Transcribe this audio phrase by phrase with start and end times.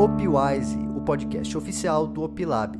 [0.00, 2.78] Opwise, o podcast oficial do Opilab.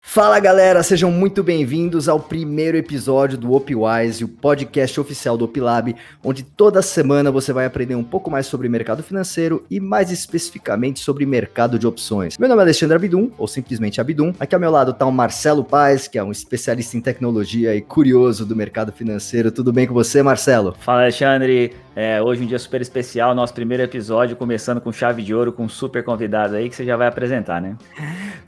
[0.00, 5.94] Fala galera, sejam muito bem-vindos ao primeiro episódio do Opwise, o podcast oficial do Opilab,
[6.24, 10.98] onde toda semana você vai aprender um pouco mais sobre mercado financeiro e mais especificamente
[10.98, 12.38] sobre mercado de opções.
[12.38, 14.32] Meu nome é Alexandre Abidum, ou simplesmente Abidum.
[14.40, 17.82] Aqui ao meu lado está o Marcelo Paz, que é um especialista em tecnologia e
[17.82, 19.52] curioso do mercado financeiro.
[19.52, 20.74] Tudo bem com você, Marcelo?
[20.80, 21.72] Fala, Alexandre.
[22.02, 25.64] É, hoje um dia super especial, nosso primeiro episódio, começando com chave de ouro, com
[25.64, 27.76] um super convidado aí que você já vai apresentar, né?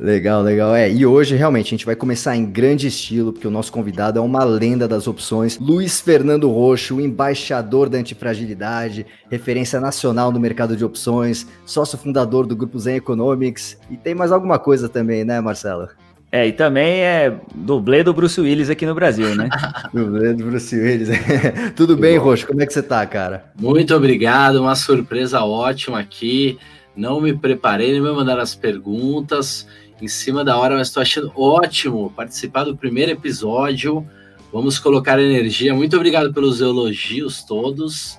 [0.00, 0.74] Legal, legal.
[0.74, 4.18] É, e hoje realmente a gente vai começar em grande estilo, porque o nosso convidado
[4.18, 10.74] é uma lenda das opções, Luiz Fernando Roxo, embaixador da antifragilidade, referência nacional no mercado
[10.74, 15.38] de opções, sócio fundador do Grupo Zen Economics, e tem mais alguma coisa também, né,
[15.42, 15.90] Marcelo?
[16.34, 19.50] É, e também é dublê do Bruce Willis aqui no Brasil, né?
[19.92, 21.10] dublê do Bruce Willis.
[21.76, 22.24] Tudo bem, bom.
[22.24, 22.46] Roxo?
[22.46, 23.52] Como é que você tá, cara?
[23.60, 26.58] Muito obrigado, uma surpresa ótima aqui.
[26.96, 29.66] Não me preparei, nem me mandaram as perguntas
[30.00, 34.06] em cima da hora, mas estou achando ótimo participar do primeiro episódio.
[34.50, 35.74] Vamos colocar energia.
[35.74, 38.18] Muito obrigado pelos elogios todos.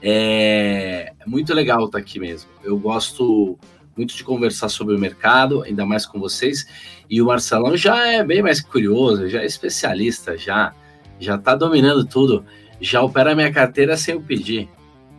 [0.00, 2.48] É muito legal estar aqui mesmo.
[2.62, 3.58] Eu gosto
[3.96, 6.64] muito de conversar sobre o mercado, ainda mais com vocês.
[7.10, 10.72] E o Marcelão já é bem mais curioso, já é especialista, já
[11.18, 12.44] já está dominando tudo,
[12.80, 14.68] já opera minha carteira sem eu pedir.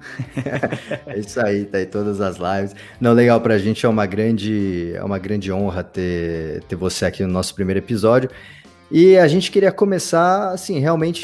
[1.05, 2.75] é isso aí, tá aí todas as lives.
[2.99, 7.23] Não, legal, pra gente é uma grande, é uma grande honra ter, ter você aqui
[7.23, 8.29] no nosso primeiro episódio.
[8.89, 11.23] E a gente queria começar, assim, realmente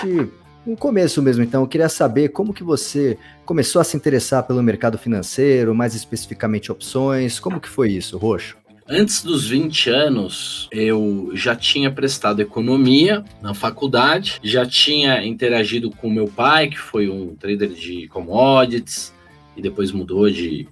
[0.65, 1.43] um começo mesmo.
[1.43, 5.95] Então, eu queria saber como que você começou a se interessar pelo mercado financeiro, mais
[5.95, 7.39] especificamente opções.
[7.39, 8.55] Como que foi isso, Roxo?
[8.89, 16.09] Antes dos 20 anos, eu já tinha prestado economia na faculdade, já tinha interagido com
[16.09, 19.13] meu pai, que foi um trader de commodities
[19.57, 20.69] e depois mudou de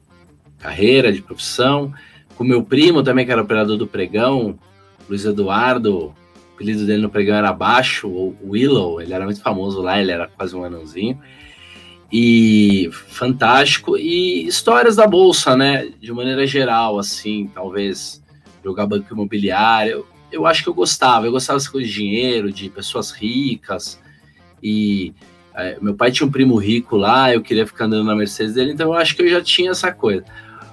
[0.57, 1.93] carreira, de profissão,
[2.37, 4.57] com meu primo também, que era operador do pregão,
[5.09, 6.13] Luiz Eduardo, o
[6.55, 10.27] apelido dele no pregão era Baixo, ou Willow, ele era muito famoso lá, ele era
[10.27, 11.19] quase um anãozinho
[12.11, 15.89] e fantástico e histórias da bolsa, né?
[15.99, 18.23] De maneira geral, assim, talvez
[18.63, 20.05] jogar banco imobiliário.
[20.31, 23.99] Eu acho que eu gostava, eu gostava de dinheiro, de pessoas ricas
[24.61, 25.13] e
[25.55, 28.73] é, meu pai tinha um primo rico lá, eu queria ficar andando na Mercedes dele,
[28.73, 30.25] então eu acho que eu já tinha essa coisa.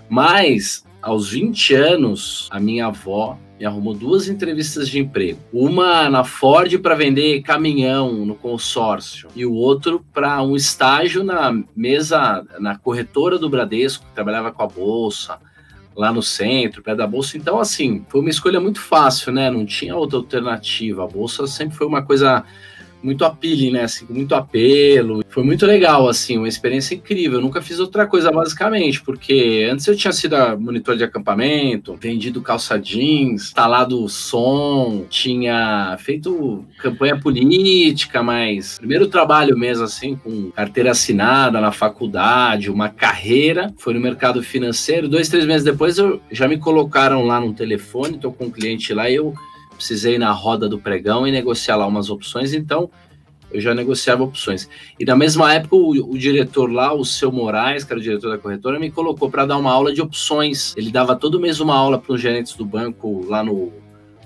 [0.08, 5.38] Mas aos 20 anos, a minha avó me arrumou duas entrevistas de emprego.
[5.52, 11.56] Uma na Ford para vender caminhão no consórcio e o outro para um estágio na
[11.76, 15.38] mesa, na corretora do Bradesco, que trabalhava com a bolsa
[15.94, 17.36] lá no centro, perto da bolsa.
[17.36, 19.48] Então, assim, foi uma escolha muito fácil, né?
[19.48, 21.04] Não tinha outra alternativa.
[21.04, 22.42] A bolsa sempre foi uma coisa
[23.02, 23.82] muito appealing, né?
[23.82, 25.24] Assim, muito apelo.
[25.28, 27.38] Foi muito legal, assim, uma experiência incrível.
[27.38, 32.42] Eu nunca fiz outra coisa, basicamente, porque antes eu tinha sido monitor de acampamento, vendido
[32.42, 40.90] calça jeans, instalado som, tinha feito campanha política, mas primeiro trabalho mesmo, assim, com carteira
[40.90, 45.08] assinada na faculdade, uma carreira, foi no mercado financeiro.
[45.08, 48.92] Dois, três meses depois, eu já me colocaram lá no telefone, tô com um cliente
[48.92, 49.34] lá e eu
[49.72, 52.90] precisei ir na roda do pregão e negociar lá umas opções, então
[53.52, 54.68] eu já negociava opções.
[54.98, 58.30] E na mesma época, o, o diretor lá, o seu Moraes, que era o diretor
[58.30, 60.74] da corretora, me colocou para dar uma aula de opções.
[60.76, 63.72] Ele dava todo mês uma aula para os gerentes do banco lá no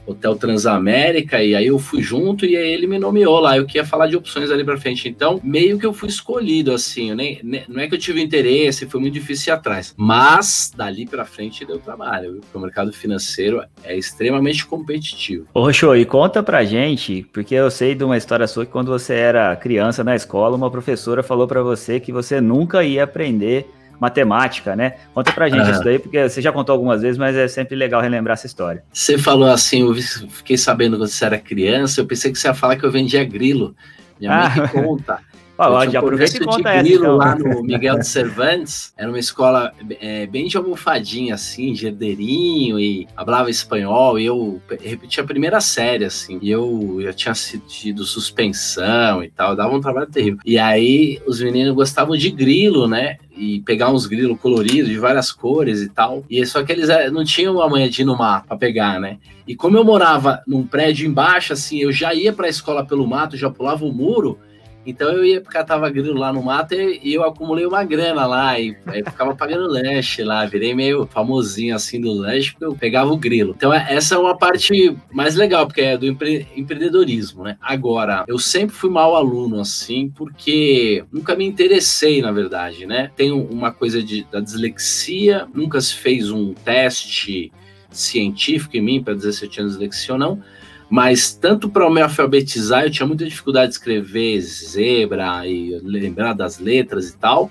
[0.07, 3.57] Hotel Transamérica, e aí eu fui junto e aí ele me nomeou lá.
[3.57, 5.09] Eu queria falar de opções ali para frente.
[5.09, 7.15] Então, meio que eu fui escolhido, assim.
[7.15, 9.95] Nem, nem, não é que eu tive interesse, foi muito difícil ir atrás.
[9.97, 12.41] Mas, dali para frente, deu trabalho, viu?
[12.41, 15.47] Porque o mercado financeiro é extremamente competitivo.
[15.53, 18.89] Ô, Roxo, e conta pra gente, porque eu sei de uma história sua que quando
[18.89, 23.69] você era criança na escola, uma professora falou para você que você nunca ia aprender
[24.01, 24.95] matemática, né?
[25.15, 28.01] Conta pra gente isso daí, porque você já contou algumas vezes, mas é sempre legal
[28.01, 28.83] relembrar essa história.
[28.93, 29.95] Você falou assim, eu
[30.31, 33.25] fiquei sabendo quando você era criança, eu pensei que você ia falar que eu vendia
[33.25, 33.75] grilo.
[34.19, 34.49] Minha ah.
[34.49, 35.21] mãe que conta.
[35.59, 37.17] Ó, já aproveita e conta essa, então.
[37.17, 42.79] lá no Miguel de Cervantes, era uma escola é, bem de almofadinha, assim, de herdeirinho,
[42.79, 47.35] e falava espanhol, e eu repeti a primeira série, assim, e eu já tinha
[47.67, 50.41] tido suspensão e tal, dava um trabalho terrível.
[50.45, 53.17] E aí, os meninos gostavam de grilo, né?
[53.37, 56.25] e pegar uns grilos coloridos de várias cores e tal.
[56.29, 58.99] E só que eles é, não tinham a manhã de ir no mato para pegar,
[58.99, 59.19] né?
[59.47, 63.07] E como eu morava num prédio embaixo, assim, eu já ia para a escola pelo
[63.07, 64.39] mato, já pulava o muro
[64.87, 68.59] Então eu ia tava grilo lá no mato e, e eu acumulei uma grana lá
[68.59, 73.11] e aí ficava pagando lanche lá, virei meio famosinho assim do lanche porque eu pegava
[73.11, 73.55] o grilo.
[73.57, 77.57] Então é, essa é uma parte mais legal, porque é do empre empreendedorismo, né?
[77.61, 83.11] Agora, eu sempre fui mau aluno assim, porque nunca me interessei, na verdade, né?
[83.17, 87.53] Tenho uma coisa de, da dislexia, nunca se fez um teste
[87.91, 90.43] científico em mim para dizer se eu tinha dislexia ou não,
[90.89, 96.59] mas tanto para me alfabetizar, eu tinha muita dificuldade de escrever zebra e lembrar das
[96.59, 97.51] letras e tal.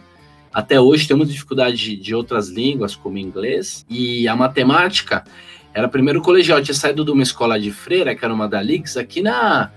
[0.54, 3.86] Até hoje tenho muita dificuldade de, de outras línguas, como inglês.
[3.90, 5.26] E a matemática
[5.74, 6.60] era primeiro colegial.
[6.60, 9.70] Eu tinha saído de uma escola de freira, que era uma da Lix, aqui na,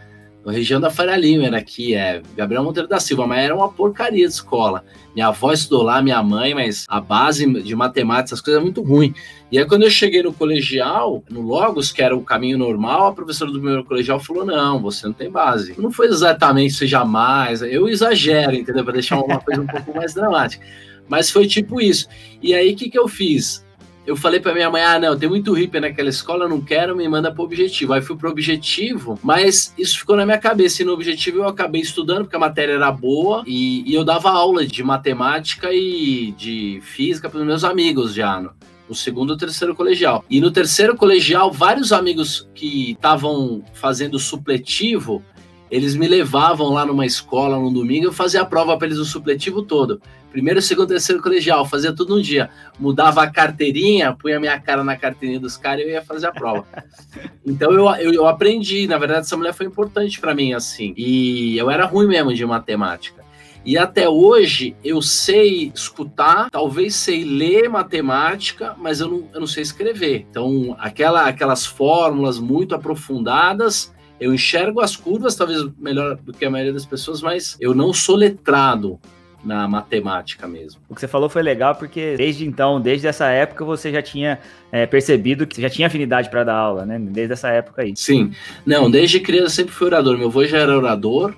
[0.49, 3.71] na região da Faria Lima, era aqui, é Gabriel Monteiro da Silva, mas era uma
[3.71, 4.83] porcaria de escola.
[5.15, 8.81] Minha avó estudou lá, minha mãe, mas a base de matemática, essas coisas é muito
[8.81, 9.15] ruim.
[9.53, 13.13] E aí, quando eu cheguei no colegial, no Logos, que era o caminho normal, a
[13.13, 15.75] professora do meu colegial falou: não, você não tem base.
[15.77, 18.85] Não foi exatamente seja mais, eu exagero, entendeu?
[18.85, 20.65] Para deixar uma coisa um pouco mais dramática.
[21.07, 22.09] Mas foi tipo isso.
[22.43, 23.68] E aí, o que, que eu fiz?
[24.09, 27.07] Eu falei para minha mãe: ah, não, tem muito hippie naquela escola, não quero, me
[27.07, 27.93] manda pro objetivo.
[27.93, 30.81] Aí fui pro objetivo, mas isso ficou na minha cabeça.
[30.81, 34.31] E no objetivo eu acabei estudando, porque a matéria era boa, e, e eu dava
[34.31, 38.41] aula de matemática e de física para meus amigos já.
[38.41, 38.51] No,
[38.89, 40.25] no segundo ou terceiro colegial.
[40.31, 45.23] E no terceiro colegial, vários amigos que estavam fazendo supletivo,
[45.71, 49.05] eles me levavam lá numa escola no domingo, eu fazia a prova para eles o
[49.05, 50.01] supletivo todo.
[50.31, 52.51] Primeiro, segundo, terceiro colegial, fazia tudo um dia.
[52.79, 56.33] Mudava a carteirinha, punha minha cara na carteirinha dos caras e eu ia fazer a
[56.33, 56.67] prova.
[57.47, 60.93] Então eu, eu, eu aprendi, na verdade, essa mulher foi importante para mim, assim.
[60.99, 63.25] E eu era ruim mesmo de matemática.
[63.65, 69.47] E até hoje eu sei escutar, talvez sei ler matemática, mas eu não, eu não
[69.47, 70.27] sei escrever.
[70.31, 76.51] Então, aquela, aquelas fórmulas muito aprofundadas, eu enxergo as curvas, talvez melhor do que a
[76.51, 79.01] maioria das pessoas, mas eu não sou letrado
[79.45, 80.81] na matemática mesmo.
[80.89, 84.39] O que você falou foi legal porque desde então, desde essa época, você já tinha
[84.73, 86.99] é, percebido que você já tinha afinidade para dar aula, né?
[86.99, 87.95] Desde essa época aí.
[87.97, 88.33] Sim.
[88.67, 90.19] Não, desde criança sempre fui orador.
[90.19, 91.35] Meu avô já era orador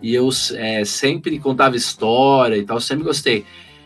[0.00, 3.44] e eu é, sempre contava história e tal, sempre gostei.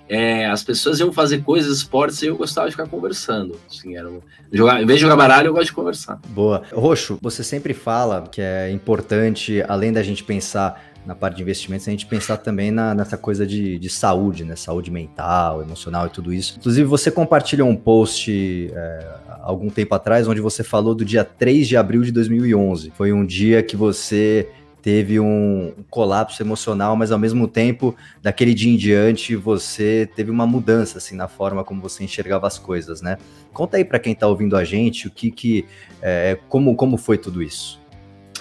[0.08, 3.58] É, as pessoas iam fazer coisas, esportes, e eu gostava de ficar conversando.
[3.68, 4.20] Assim, era um,
[4.52, 6.20] jogar, em vez de jogar baralho, eu gosto de conversar.
[6.28, 6.62] Boa.
[6.72, 11.86] Roxo, você sempre fala que é importante, além da gente pensar na parte de investimentos,
[11.86, 14.56] a gente pensar também na, nessa coisa de, de saúde, né?
[14.56, 16.56] Saúde mental, emocional e tudo isso.
[16.58, 19.08] Inclusive, você compartilhou um post é,
[19.40, 22.92] algum tempo atrás, onde você falou do dia 3 de abril de 2011.
[22.96, 24.48] Foi um dia que você
[24.82, 30.46] teve um colapso emocional, mas ao mesmo tempo, daquele dia em diante, você teve uma
[30.46, 33.18] mudança assim na forma como você enxergava as coisas, né?
[33.52, 35.64] Conta aí para quem está ouvindo a gente o que que
[36.02, 37.80] é, como como foi tudo isso.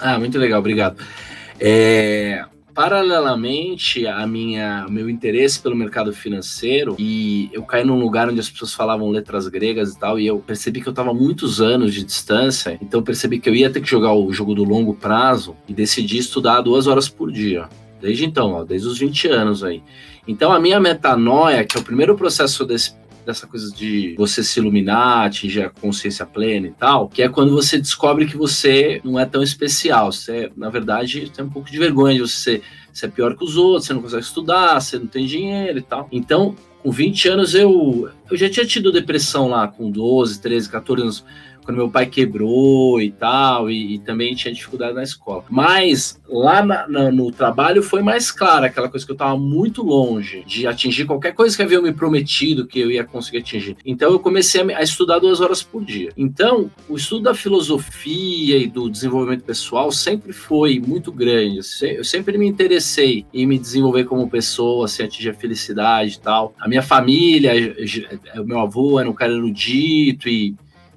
[0.00, 1.02] Ah, muito legal, obrigado.
[1.58, 2.44] É,
[2.76, 8.50] paralelamente a minha meu interesse pelo mercado financeiro e eu caí num lugar onde as
[8.50, 12.04] pessoas falavam letras gregas e tal e eu percebi que eu estava muitos anos de
[12.04, 15.72] distância então percebi que eu ia ter que jogar o jogo do longo prazo e
[15.72, 17.66] decidi estudar duas horas por dia.
[17.98, 19.82] Desde então ó, desde os 20 anos aí.
[20.28, 22.94] Então a minha metanoia que é o primeiro processo desse
[23.26, 27.52] dessa coisa de você se iluminar, atingir a consciência plena e tal, que é quando
[27.52, 30.12] você descobre que você não é tão especial.
[30.12, 32.62] Você, na verdade, tem um pouco de vergonha de você
[32.92, 36.08] ser, pior que os outros, você não consegue estudar, você não tem dinheiro e tal.
[36.12, 41.02] Então, com 20 anos, eu, eu já tinha tido depressão lá, com 12, 13, 14
[41.02, 41.24] anos
[41.66, 45.44] quando meu pai quebrou e tal, e, e também tinha dificuldade na escola.
[45.50, 49.82] Mas lá na, na, no trabalho foi mais claro, aquela coisa que eu estava muito
[49.82, 53.76] longe de atingir qualquer coisa que havia me prometido que eu ia conseguir atingir.
[53.84, 56.12] Então eu comecei a, a estudar duas horas por dia.
[56.16, 61.60] Então, o estudo da filosofia e do desenvolvimento pessoal sempre foi muito grande.
[61.82, 66.54] Eu sempre me interessei em me desenvolver como pessoa, assim, atingir a felicidade e tal.
[66.60, 67.52] A minha família,
[68.36, 70.54] o meu avô era um cara erudito e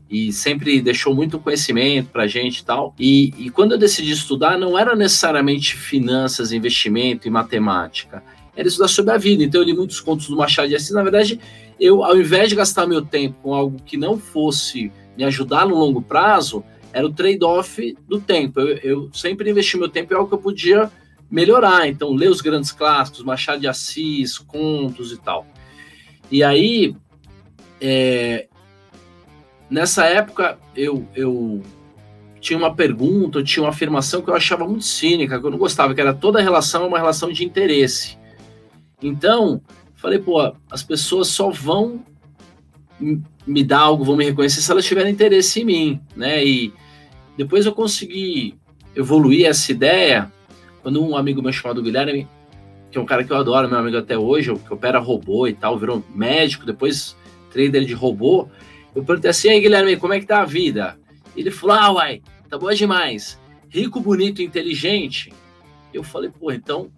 [0.09, 2.95] e sempre deixou muito conhecimento para a gente e tal.
[2.99, 8.23] E, e quando eu decidi estudar, não era necessariamente finanças, investimento e matemática,
[8.55, 9.43] era estudar sobre a vida.
[9.43, 10.91] Então eu li muitos contos do Machado de Assis.
[10.91, 11.39] Na verdade,
[11.79, 15.75] eu, ao invés de gastar meu tempo com algo que não fosse me ajudar no
[15.75, 18.59] longo prazo, era o trade-off do tempo.
[18.59, 20.91] Eu, eu, sempre investi meu tempo em algo que eu podia
[21.29, 21.87] melhorar.
[21.87, 25.45] Então, ler os grandes clássicos, Machado de Assis, contos e tal.
[26.31, 26.95] E aí,
[27.79, 28.47] é,
[29.69, 31.61] Nessa época, eu, eu
[32.39, 35.93] tinha uma pergunta, tinha uma afirmação que eu achava muito cínica, que eu não gostava,
[35.93, 38.17] que era toda relação é uma relação de interesse.
[39.01, 39.61] Então,
[39.95, 42.03] falei, pô, as pessoas só vão
[43.45, 46.43] me dar algo, vão me reconhecer se elas tiverem interesse em mim, né?
[46.43, 46.73] E
[47.37, 48.55] depois eu consegui
[48.95, 50.31] evoluir essa ideia
[50.81, 52.27] quando um amigo meu chamado Guilherme
[52.91, 55.53] que é um cara que eu adoro, meu amigo até hoje, que opera robô e
[55.53, 57.15] tal, virou médico, depois
[57.51, 58.47] trader de robô.
[58.95, 60.97] Eu perguntei assim, aí Guilherme, como é que tá a vida?
[61.35, 63.39] Ele falou, ah, uai, tá boa demais.
[63.69, 65.31] Rico, bonito, inteligente.
[65.93, 66.91] Eu falei, pô, então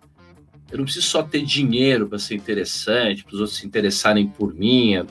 [0.71, 4.53] eu não preciso só ter dinheiro para ser interessante, para os outros se interessarem por
[4.53, 5.05] mim.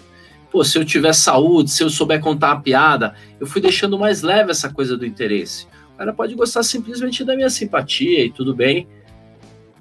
[0.50, 4.22] Pô, se eu tiver saúde, se eu souber contar uma piada, eu fui deixando mais
[4.22, 5.66] leve essa coisa do interesse.
[5.94, 8.88] O cara pode gostar simplesmente da minha simpatia e tudo bem.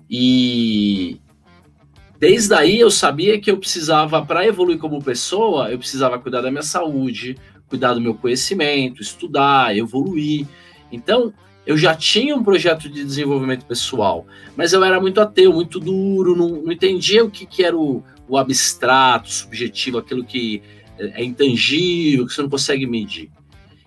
[0.09, 1.19] E
[2.19, 6.51] desde aí eu sabia que eu precisava, para evoluir como pessoa, eu precisava cuidar da
[6.51, 10.45] minha saúde, cuidar do meu conhecimento, estudar, evoluir.
[10.91, 11.33] Então,
[11.65, 16.35] eu já tinha um projeto de desenvolvimento pessoal, mas eu era muito ateu, muito duro,
[16.35, 20.61] não, não entendia o que, que era o, o abstrato, subjetivo, aquilo que
[20.97, 23.29] é, é intangível, que você não consegue medir.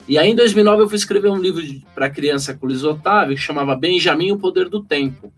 [0.09, 1.63] E aí, em 2009, eu fui escrever um livro
[1.95, 5.33] para criança com Luiz Otávio, que chamava Benjamin, o Poder do Tempo,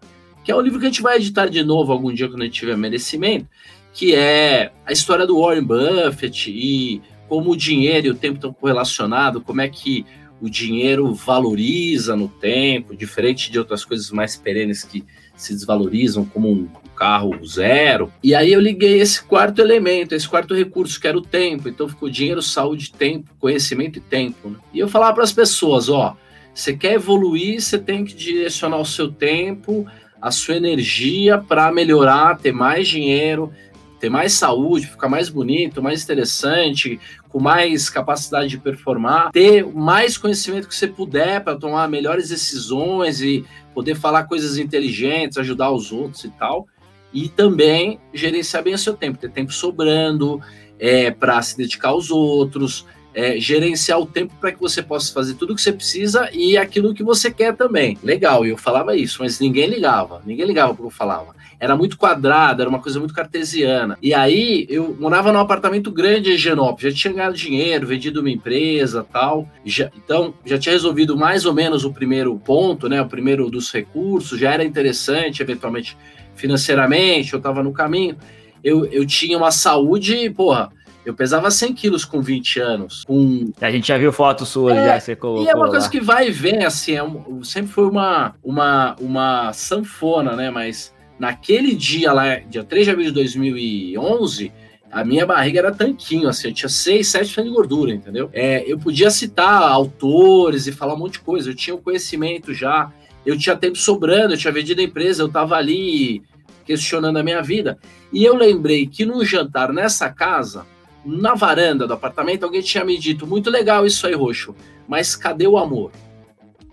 [0.44, 2.44] que é um livro que a gente vai editar de novo algum dia quando a
[2.44, 3.46] gente tiver merecimento,
[3.92, 8.52] que é a história do Warren Buffett e como o dinheiro e o tempo estão
[8.52, 10.04] correlacionados, como é que
[10.40, 15.04] o dinheiro valoriza no tempo, diferente de outras coisas mais perenes que
[15.36, 18.12] se desvalorizam, como um carro zero.
[18.22, 21.68] E aí eu liguei esse quarto elemento, esse quarto recurso, que era o tempo.
[21.68, 24.50] Então ficou dinheiro, saúde, tempo, conhecimento e tempo.
[24.50, 24.56] Né?
[24.72, 26.16] E eu falava para as pessoas: ó,
[26.54, 29.86] você quer evoluir, você tem que direcionar o seu tempo,
[30.24, 33.52] a sua energia para melhorar, ter mais dinheiro,
[34.00, 40.16] ter mais saúde, ficar mais bonito, mais interessante, com mais capacidade de performar, ter mais
[40.16, 45.92] conhecimento que você puder para tomar melhores decisões e poder falar coisas inteligentes, ajudar os
[45.92, 46.66] outros e tal.
[47.12, 50.40] E também gerenciar bem o seu tempo, ter tempo sobrando
[50.78, 55.34] é, para se dedicar aos outros, é, gerenciar o tempo para que você possa fazer
[55.34, 57.96] tudo o que você precisa e aquilo que você quer também.
[58.02, 61.34] Legal, eu falava isso, mas ninguém ligava, ninguém ligava para eu falava.
[61.58, 63.96] Era muito quadrado, era uma coisa muito cartesiana.
[64.02, 68.30] E aí eu morava num apartamento grande em Genópolis, já tinha ganhado dinheiro, vendido uma
[68.30, 69.48] empresa tal.
[69.64, 73.00] Já, então já tinha resolvido mais ou menos o primeiro ponto, né?
[73.00, 75.96] O primeiro dos recursos, já era interessante, eventualmente
[76.34, 78.16] financeiramente, eu estava no caminho.
[78.62, 80.70] Eu, eu tinha uma saúde, porra
[81.04, 83.04] eu pesava 100 quilos com 20 anos.
[83.04, 83.52] Com...
[83.60, 85.90] A gente já viu fotos suas, é, já você colocou E é uma coisa lá.
[85.90, 90.50] que vai e vem, assim, é um, sempre foi uma, uma, uma sanfona, né?
[90.50, 94.52] Mas naquele dia lá, dia 3 de abril de 2011,
[94.90, 98.30] a minha barriga era tanquinho, assim, eu tinha 6, 7% de gordura, entendeu?
[98.32, 102.54] É, eu podia citar autores e falar um monte de coisa, eu tinha o conhecimento
[102.54, 102.92] já,
[103.26, 106.22] eu tinha tempo sobrando, eu tinha vendido a empresa, eu tava ali
[106.64, 107.78] questionando a minha vida.
[108.12, 110.64] E eu lembrei que no jantar nessa casa,
[111.04, 114.54] na varanda do apartamento, alguém tinha me dito: muito legal isso aí, Roxo,
[114.88, 115.92] mas cadê o amor?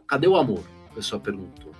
[0.08, 0.64] Cadê o amor?
[0.92, 1.72] A pessoa perguntou.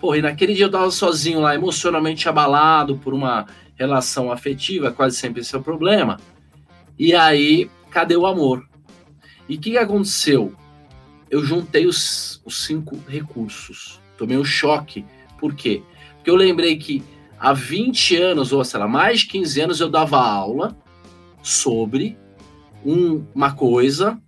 [0.00, 5.16] Porra, e naquele dia eu tava sozinho lá, emocionalmente abalado por uma relação afetiva, quase
[5.16, 6.18] sempre esse é o problema.
[6.98, 8.66] E aí, cadê o amor?
[9.48, 10.54] E o que, que aconteceu?
[11.30, 14.00] Eu juntei os, os cinco recursos.
[14.16, 15.04] Tomei um choque.
[15.38, 15.82] Por quê?
[16.16, 17.02] Porque eu lembrei que
[17.38, 20.76] há 20 anos, ou sei lá, mais de 15 anos, eu dava aula
[21.42, 22.18] sobre
[22.84, 24.20] um, uma coisa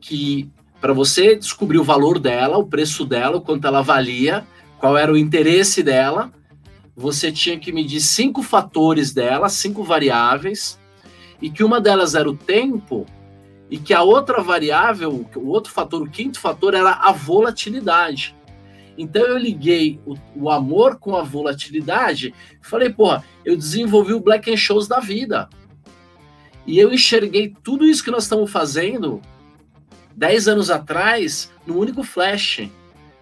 [0.00, 0.50] que,
[0.80, 4.46] para você descobrir o valor dela, o preço dela, o quanto ela valia,
[4.78, 6.32] qual era o interesse dela,
[6.96, 10.78] você tinha que medir cinco fatores dela, cinco variáveis,
[11.40, 13.06] e que uma delas era o tempo,
[13.70, 18.34] e que a outra variável, o outro fator, o quinto fator, era a volatilidade.
[18.96, 24.52] Então eu liguei o, o amor com a volatilidade, falei, porra, eu desenvolvi o Black
[24.52, 25.48] and Shows da vida.
[26.68, 29.22] E eu enxerguei tudo isso que nós estamos fazendo
[30.14, 32.68] 10 anos atrás no único flash.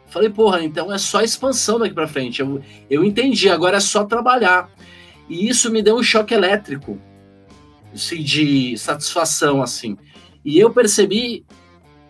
[0.09, 2.41] Falei, porra, então é só expansão daqui para frente.
[2.41, 2.61] Eu,
[2.91, 4.69] eu entendi, agora é só trabalhar.
[5.29, 6.99] E isso me deu um choque elétrico
[7.95, 9.97] assim, de satisfação, assim.
[10.45, 11.45] E eu percebi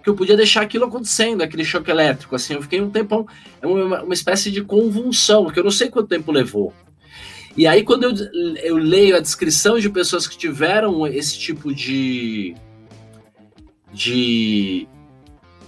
[0.02, 2.55] que eu podia deixar aquilo acontecendo, aquele choque elétrico, assim.
[2.55, 3.26] Eu fiquei um tempão,
[3.61, 6.73] é uma, uma espécie de convulsão, que eu não sei quanto tempo levou.
[7.57, 8.13] E aí, quando eu,
[8.63, 12.55] eu leio a descrição de pessoas que tiveram esse tipo de,
[13.93, 14.87] de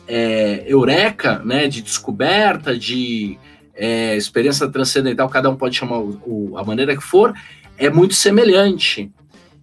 [0.06, 3.38] é, eureka, né, de descoberta, de
[3.74, 7.32] é, experiência transcendental, cada um pode chamar o, o, a maneira que for,
[7.78, 9.10] é muito semelhante.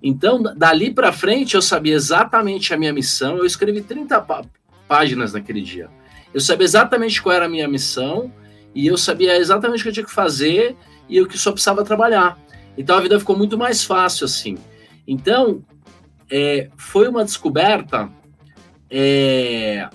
[0.02, 3.38] Então, dali para frente, eu sabia exatamente a minha missão.
[3.38, 4.44] Eu escrevi 30 pá
[4.88, 5.90] páginas naquele dia.
[6.34, 8.32] Eu sabia exatamente qual era a minha missão
[8.74, 10.76] e eu sabia exatamente o que eu tinha que fazer
[11.08, 12.38] e eu que só precisava trabalhar.
[12.78, 14.58] Então a vida ficou muito mais fácil assim.
[15.08, 15.64] Então
[16.30, 18.10] é, foi uma descoberta
[18.90, 19.88] é,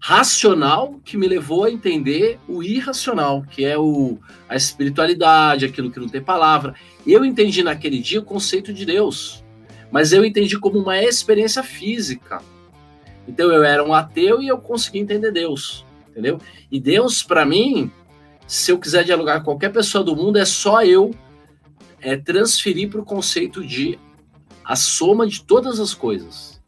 [0.00, 4.18] racional que me levou a entender o irracional, que é o,
[4.48, 6.74] a espiritualidade, aquilo que não tem palavra.
[7.06, 9.44] Eu entendi naquele dia o conceito de Deus,
[9.92, 12.42] mas eu entendi como uma experiência física.
[13.28, 16.40] Então eu era um ateu e eu consegui entender Deus, entendeu?
[16.70, 17.90] E Deus, para mim,
[18.46, 21.14] se eu quiser dialogar com qualquer pessoa do mundo, é só eu
[22.00, 23.98] é, transferir para o conceito de
[24.64, 26.60] a soma de todas as coisas.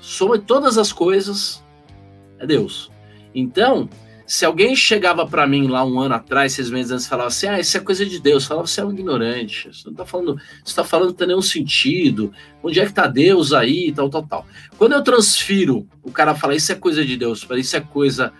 [0.00, 1.62] Soma de todas as coisas
[2.38, 2.90] é Deus.
[3.34, 3.88] Então,
[4.26, 7.58] se alguém chegava para mim lá um ano atrás, seis meses antes, falava assim: ah,
[7.58, 10.38] isso é coisa de Deus, eu falava, você é um ignorante, você não tá falando,
[10.62, 12.30] você tá falando que tem nenhum sentido,
[12.62, 14.46] onde é que tá Deus aí, tal, tal, tal.
[14.76, 18.32] Quando eu transfiro, o cara fala, isso é coisa de Deus, isso é coisa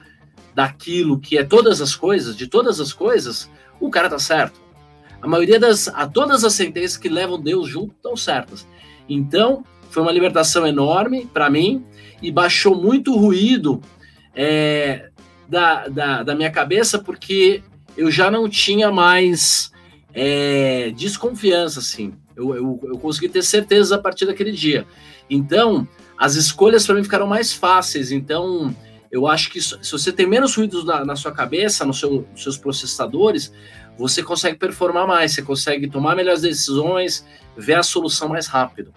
[0.55, 3.51] daquilo que é todas as coisas, de todas as coisas,
[3.81, 4.61] o cara tá certo.
[5.21, 8.67] A maioria das, a todas as sentenças que levam Deus junto estão certas.
[9.09, 11.85] Então, foi uma libertação enorme para mim
[12.23, 13.81] e baixou muito o ruído
[14.35, 15.09] é,
[15.49, 17.63] da, da, da, minha cabeça, porque
[17.97, 19.73] eu já não tinha mais
[20.15, 22.13] é, desconfiança, assim.
[22.37, 24.87] Eu, eu, eu consegui ter certeza a partir daquele dia.
[25.29, 28.13] Então, as escolhas para mim ficaram mais fáceis.
[28.13, 28.75] Então,
[29.11, 32.43] eu acho que se você tem menos ruídos na, na sua cabeça, no seu, nos
[32.43, 33.53] seus processadores,
[33.97, 38.93] você consegue performar mais, você consegue tomar melhores decisões, ver a solução mais rápido.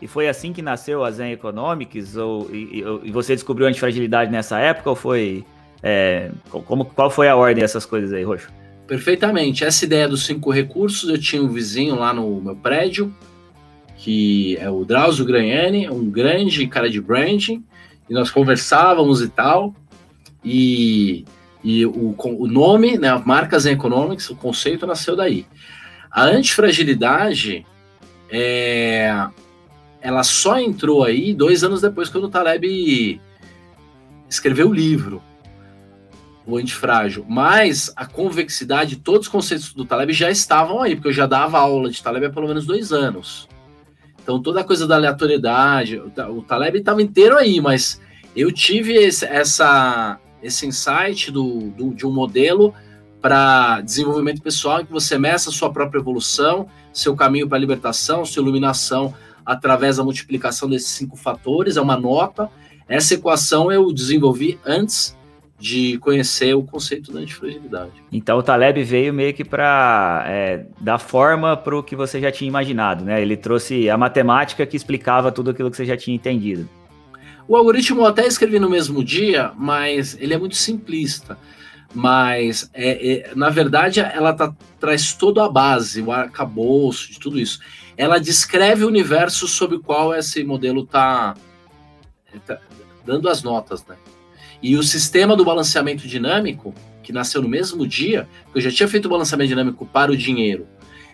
[0.00, 2.16] E foi assim que nasceu a Zen Economics?
[2.16, 4.90] Ou, e, e você descobriu a antifragilidade nessa época?
[4.90, 5.44] Ou foi.
[5.82, 8.50] É, como, qual foi a ordem dessas coisas aí, Roxo?
[8.86, 9.64] Perfeitamente.
[9.64, 13.14] Essa ideia dos cinco recursos, eu tinha um vizinho lá no meu prédio,
[13.96, 17.64] que é o Drauzio Gragnani, um grande cara de branding,
[18.08, 19.74] e nós conversávamos e tal.
[20.44, 21.24] E
[21.64, 25.46] e o, o nome, né, Marcas Economics, o conceito nasceu daí.
[26.10, 27.66] A antifragilidade,
[28.30, 29.10] é,
[30.02, 33.18] ela só entrou aí dois anos depois, quando o Taleb
[34.28, 35.22] escreveu o livro,
[36.46, 37.24] o antifrágil.
[37.26, 41.58] Mas a convexidade, todos os conceitos do Taleb já estavam aí, porque eu já dava
[41.58, 43.48] aula de Taleb há pelo menos dois anos.
[44.24, 48.00] Então toda a coisa da aleatoriedade, o Taleb estava inteiro aí, mas
[48.34, 52.74] eu tive esse, essa esse insight do, do de um modelo
[53.20, 57.60] para desenvolvimento pessoal em que você meça a sua própria evolução, seu caminho para a
[57.60, 62.50] libertação, sua iluminação através da multiplicação desses cinco fatores, é uma nota.
[62.88, 65.14] Essa equação eu desenvolvi antes
[65.64, 67.92] de conhecer o conceito da antifragilidade.
[68.12, 72.30] Então o Taleb veio meio que para é, dar forma para o que você já
[72.30, 73.22] tinha imaginado, né?
[73.22, 76.68] Ele trouxe a matemática que explicava tudo aquilo que você já tinha entendido.
[77.48, 81.38] O algoritmo eu até escrevi no mesmo dia, mas ele é muito simplista.
[81.94, 87.40] Mas, é, é, na verdade, ela tá, traz toda a base, o arcabouço de tudo
[87.40, 87.60] isso.
[87.96, 91.34] Ela descreve o universo sobre o qual esse modelo está
[92.44, 92.58] tá
[93.06, 93.96] dando as notas, né?
[94.64, 99.04] E o sistema do balanceamento dinâmico, que nasceu no mesmo dia, eu já tinha feito
[99.04, 100.66] o balanceamento dinâmico para o dinheiro,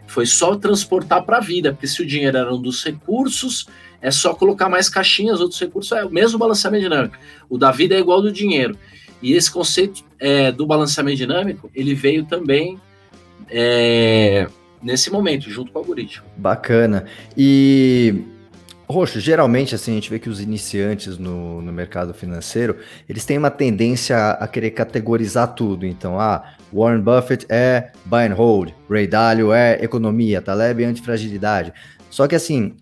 [0.07, 3.67] foi só transportar para a vida, porque se o dinheiro era um dos recursos,
[4.01, 7.17] é só colocar mais caixinhas, outros recursos, é o mesmo balanceamento dinâmico.
[7.49, 8.79] O da vida é igual ao do dinheiro.
[9.21, 12.81] E esse conceito é, do balanceamento dinâmico, ele veio também
[13.49, 14.47] é,
[14.81, 16.25] nesse momento, junto com o algoritmo.
[16.37, 17.05] Bacana.
[17.37, 18.15] E
[18.91, 22.77] Roxo, geralmente assim, a gente vê que os iniciantes no, no mercado financeiro,
[23.09, 25.87] eles têm uma tendência a, querer categorizar tudo.
[25.87, 31.73] Então, ah, Warren Buffett é buy and hold, Ray Dalio é economia, Taleb é antifragilidade.
[32.11, 32.75] Só que assim,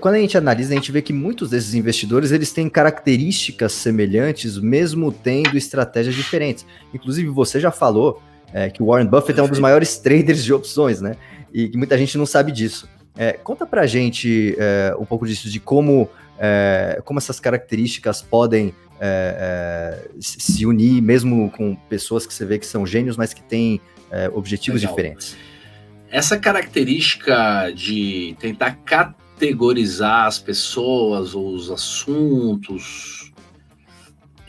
[0.00, 4.58] quando a gente analisa, a gente vê que muitos desses investidores eles têm características semelhantes,
[4.58, 6.66] mesmo tendo estratégias diferentes.
[6.92, 10.52] Inclusive, você já falou é, que o Warren Buffett é um dos maiores traders de
[10.52, 11.16] opções, né?
[11.52, 12.88] E que muita gente não sabe disso.
[13.16, 18.74] É, conta pra gente é, um pouco disso, de como, é, como essas características podem
[19.00, 23.42] é, é, se unir, mesmo com pessoas que você vê que são gênios, mas que
[23.42, 23.80] têm
[24.32, 24.94] objetivos Legal.
[24.94, 25.36] diferentes.
[26.08, 33.32] Essa característica de tentar categorizar as pessoas ou os assuntos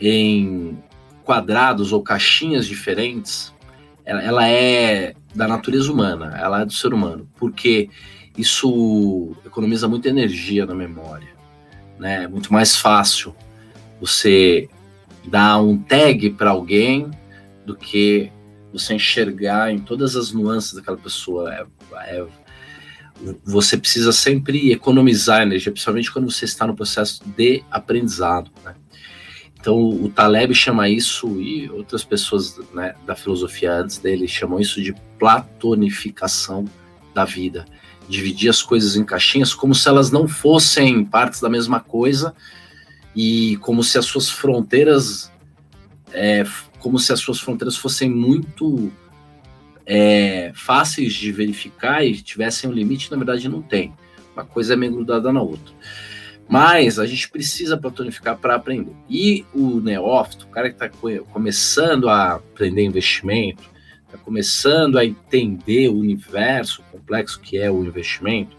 [0.00, 0.78] em
[1.24, 3.52] quadrados ou caixinhas diferentes,
[4.04, 7.90] ela, ela, é da natureza humana, ela é do ser humano, porque
[8.38, 11.28] isso economiza muita energia na memória,
[11.98, 12.24] né?
[12.24, 13.34] É muito mais fácil
[14.00, 14.68] você
[15.26, 17.10] dar um tag para alguém
[17.66, 18.30] do que
[18.72, 21.52] você enxergar em todas as nuances daquela pessoa.
[21.52, 21.66] É,
[22.04, 22.26] é,
[23.44, 28.50] você precisa sempre economizar energia, principalmente quando você está no processo de aprendizado.
[28.64, 28.74] Né?
[29.60, 34.80] Então, o Taleb chama isso, e outras pessoas né, da filosofia antes dele chamam isso
[34.80, 36.64] de platonificação
[37.12, 37.64] da vida.
[38.08, 42.34] Dividir as coisas em caixinhas como se elas não fossem partes da mesma coisa
[43.14, 45.30] e como se as suas fronteiras
[46.12, 46.44] é,
[46.78, 48.90] como se as suas fronteiras fossem muito
[49.84, 53.92] é, fáceis de verificar e tivessem um limite, na verdade não tem.
[54.34, 55.74] Uma coisa é meio grudada na outra.
[56.48, 58.94] Mas a gente precisa platonificar para aprender.
[59.08, 60.88] E o neófito, o cara que está
[61.32, 63.62] começando a aprender investimento,
[64.06, 68.56] está começando a entender o universo complexo que é o investimento,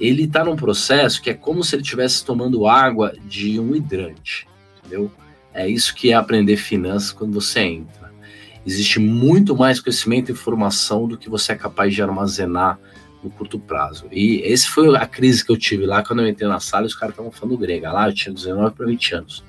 [0.00, 4.48] ele está num processo que é como se ele estivesse tomando água de um hidrante,
[4.78, 5.10] entendeu?
[5.52, 8.12] É isso que é aprender finanças quando você entra.
[8.66, 12.78] Existe muito mais conhecimento e informação do que você é capaz de armazenar
[13.22, 14.06] no curto prazo.
[14.10, 16.94] E esse foi a crise que eu tive lá quando eu entrei na sala os
[16.94, 17.92] caras estavam falando grega.
[17.92, 19.44] Lá eu tinha 19 para 20 anos.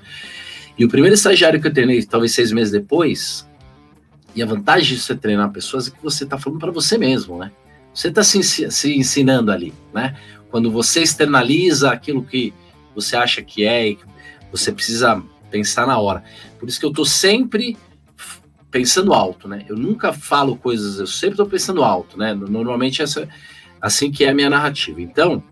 [0.78, 3.48] E o primeiro estagiário que eu treinei, talvez seis meses depois,
[4.34, 7.38] e a vantagem de você treinar pessoas é que você está falando para você mesmo,
[7.38, 7.50] né?
[7.96, 10.14] Você está se, se ensinando ali, né?
[10.50, 12.52] Quando você externaliza aquilo que
[12.94, 14.04] você acha que é e que
[14.52, 16.22] você precisa pensar na hora.
[16.58, 17.74] Por isso que eu estou sempre
[18.70, 19.64] pensando alto, né?
[19.66, 22.34] Eu nunca falo coisas, eu sempre estou pensando alto, né?
[22.34, 23.26] Normalmente essa
[23.80, 25.00] assim que é a minha narrativa.
[25.00, 25.42] Então,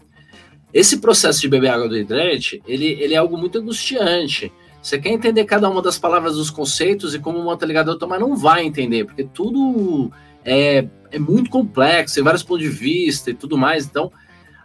[0.70, 4.52] esse processo de beber água do hidrante, ele, ele é algo muito angustiante.
[4.82, 8.20] Você quer entender cada uma das palavras dos conceitos e como uma tá ligada mas
[8.20, 10.12] não vai entender, porque tudo
[10.44, 13.86] é, é muito complexo, tem vários pontos de vista e tudo mais.
[13.86, 14.12] Então,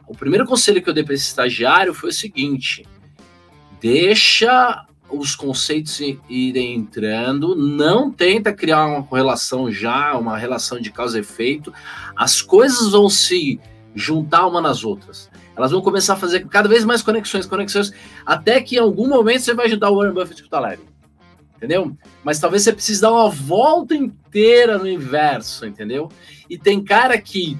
[0.07, 2.85] o primeiro conselho que eu dei para esse estagiário foi o seguinte:
[3.79, 11.17] deixa os conceitos irem entrando, não tenta criar uma correlação já, uma relação de causa
[11.17, 11.73] e efeito,
[12.15, 13.59] as coisas vão se
[13.95, 15.29] juntar uma nas outras.
[15.55, 17.91] Elas vão começar a fazer cada vez mais conexões, conexões,
[18.25, 20.88] até que em algum momento você vai ajudar o Warren Buffett a escutar leve.
[21.59, 21.93] Entendeu?
[22.23, 26.09] Mas talvez você precise dar uma volta inteira no inverso, entendeu?
[26.49, 27.57] E tem cara que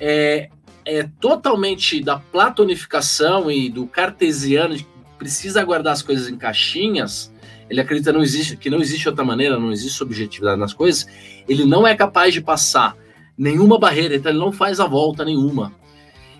[0.00, 0.50] é,
[0.84, 4.84] é totalmente da platonificação e do cartesiano, de
[5.16, 7.32] precisa guardar as coisas em caixinhas,
[7.70, 11.06] ele acredita não existe, que não existe outra maneira, não existe objetividade nas coisas,
[11.48, 12.96] ele não é capaz de passar
[13.38, 15.72] nenhuma barreira, então ele não faz a volta nenhuma.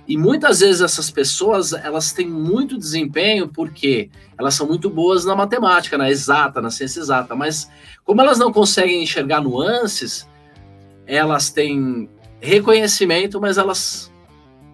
[0.08, 5.34] E muitas vezes essas pessoas, elas têm muito desempenho porque elas são muito boas na
[5.34, 7.68] matemática, na exata, na ciência exata, mas
[8.04, 10.28] como elas não conseguem enxergar nuances,
[11.06, 12.08] elas têm
[12.40, 14.12] reconhecimento, mas elas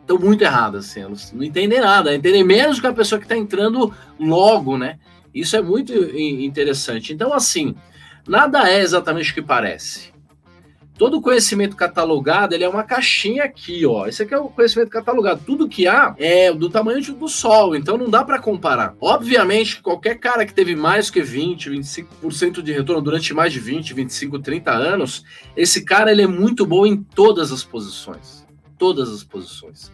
[0.00, 3.36] estão muito erradas, assim, elas não entendem nada, entendem menos que a pessoa que está
[3.36, 4.98] entrando logo, né?
[5.34, 7.12] Isso é muito interessante.
[7.12, 7.74] Então, assim,
[8.28, 10.12] nada é exatamente o que parece.
[11.02, 14.06] Todo conhecimento catalogado, ele é uma caixinha aqui, ó.
[14.06, 15.42] Esse aqui é o conhecimento catalogado.
[15.44, 18.94] Tudo que há é do tamanho do Sol, então não dá para comparar.
[19.00, 23.94] Obviamente, qualquer cara que teve mais que 20, 25% de retorno durante mais de 20,
[23.94, 25.24] 25, 30 anos,
[25.56, 28.42] esse cara ele é muito bom em todas as posições
[28.78, 29.92] todas as posições.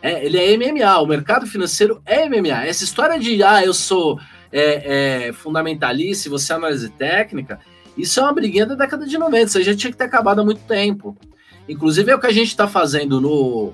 [0.00, 2.66] É, ele é MMA, o mercado financeiro é MMA.
[2.66, 4.18] Essa história de, ah, eu sou
[4.50, 7.60] é, é, fundamentalista você é análise técnica,
[7.96, 10.44] isso é uma briguinha da década de 90, isso já tinha que ter acabado há
[10.44, 11.16] muito tempo.
[11.68, 13.72] Inclusive é o que a gente está fazendo no,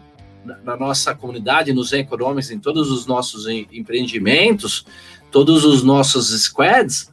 [0.62, 4.84] na nossa comunidade, nos Economics, em todos os nossos empreendimentos,
[5.30, 7.12] todos os nossos squads,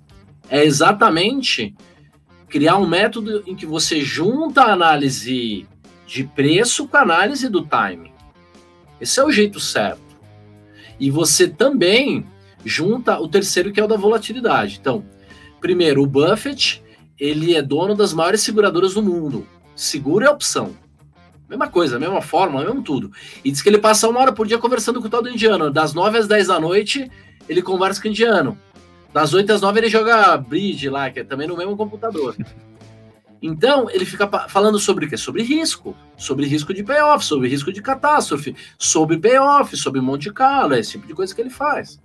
[0.49, 1.73] é exatamente
[2.47, 5.65] criar um método em que você junta a análise
[6.05, 8.13] de preço com análise do time.
[9.01, 10.01] Esse é o jeito certo.
[10.99, 12.25] E você também
[12.63, 14.77] junta o terceiro que é o da volatilidade.
[14.79, 15.03] Então,
[15.59, 16.82] primeiro, o Buffett,
[17.23, 19.47] ele é dono das maiores seguradoras do mundo.
[19.73, 20.75] Seguro é opção.
[21.49, 23.13] Mesma coisa, mesma forma, mesmo tudo.
[23.45, 25.71] E diz que ele passa uma hora por dia conversando com o tal do indiano.
[25.71, 27.09] Das 9 às 10 da noite,
[27.47, 28.57] ele conversa com o indiano.
[29.13, 32.35] Das 8 às 9 ele joga bridge lá, que é também no mesmo computador.
[33.41, 35.15] Então, ele fica falando sobre o quê?
[35.15, 40.75] Sobre risco, sobre risco de payoff, sobre risco de catástrofe, sobre payoff, sobre Monte Carlo,
[40.75, 42.01] esse tipo de coisa que ele faz.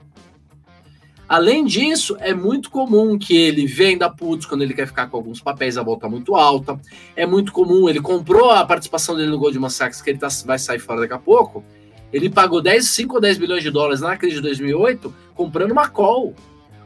[1.28, 5.42] Além disso, é muito comum que ele venda puts quando ele quer ficar com alguns
[5.42, 6.80] papéis a volta muito alta.
[7.14, 10.58] É muito comum, ele comprou a participação dele no Goldman Sachs, que ele tá, vai
[10.58, 11.62] sair fora daqui a pouco.
[12.10, 15.88] Ele pagou 10, 5 ou 10 bilhões de dólares na crise de 2008 comprando uma
[15.88, 16.34] call.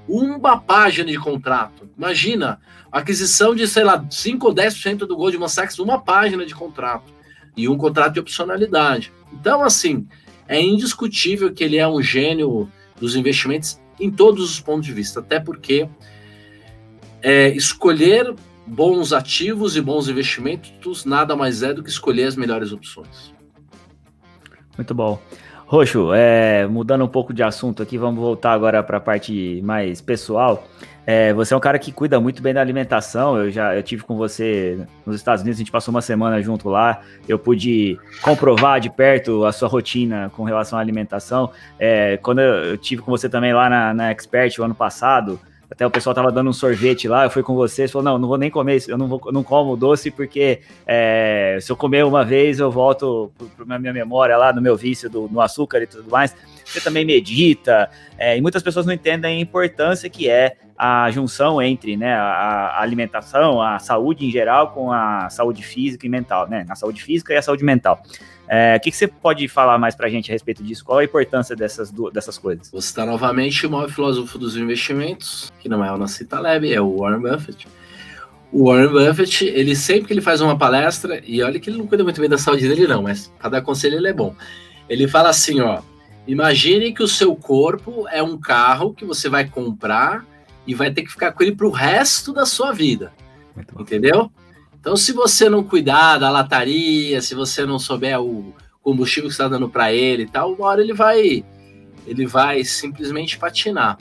[0.09, 1.89] Uma página de contrato.
[1.97, 7.15] Imagina, aquisição de, sei lá, 5 ou 10% do Goldman Sachs, uma página de contrato
[7.57, 9.13] e um contrato de opcionalidade.
[9.33, 10.05] Então, assim,
[10.49, 12.69] é indiscutível que ele é um gênio
[13.01, 15.89] dos investimentos em todos os pontos de vista, até porque
[17.23, 18.35] é, escolher
[18.67, 23.33] bons ativos e bons investimentos nada mais é do que escolher as melhores opções.
[24.77, 25.21] Muito bom.
[25.67, 30.01] Roxo, é, mudando um pouco de assunto aqui, vamos voltar agora para a parte mais
[30.01, 30.69] pessoal.
[31.07, 33.37] É, você é um cara que cuida muito bem da alimentação.
[33.37, 36.69] Eu já eu tive com você nos Estados Unidos, a gente passou uma semana junto
[36.69, 37.01] lá.
[37.29, 41.51] Eu pude comprovar de perto a sua rotina com relação à alimentação.
[41.79, 45.41] É, quando eu tive com você também lá na, na Expert o ano passado,
[45.73, 48.29] até o pessoal tava dando um sorvete lá, eu fui com vocês, falou, não, não
[48.29, 51.77] vou nem comer isso, eu não, vou, eu não como doce, porque é, se eu
[51.77, 55.81] comer uma vez, eu volto para minha memória lá, no meu vício do, no açúcar
[55.83, 56.37] e tudo mais.
[56.63, 57.89] Você também medita,
[58.19, 62.81] é, e muitas pessoas não entendem a importância que é a junção entre né, a,
[62.81, 66.67] alimentação, a saúde em geral, com a saúde física e mental, né?
[66.69, 68.03] A saúde física e a saúde mental.
[68.49, 70.85] É, o que, que, você pode falar mais para a gente a respeito disso?
[70.85, 72.69] Qual a importância dessas, dessas coisas?
[72.73, 76.81] Você está novamente o maior filósofo dos investimentos, que não é o Nassim Taleb, é
[76.81, 77.69] o Warren Buffett.
[78.51, 81.87] O Warren Buffett, ele sempre que ele faz uma palestra, e olha que ele não
[81.87, 84.35] cuida muito bem da saúde dele não, mas para dar conselho ele é bom.
[84.89, 85.81] Ele fala assim, ó,
[86.27, 90.32] imagine que o seu corpo é um carro que você vai comprar
[90.67, 93.13] e vai ter que ficar com ele para o resto da sua vida.
[93.79, 94.31] Entendeu?
[94.79, 99.47] Então, se você não cuidar da lataria, se você não souber o combustível que está
[99.47, 101.45] dando para ele e tal, uma hora ele vai,
[102.07, 103.99] ele vai simplesmente patinar.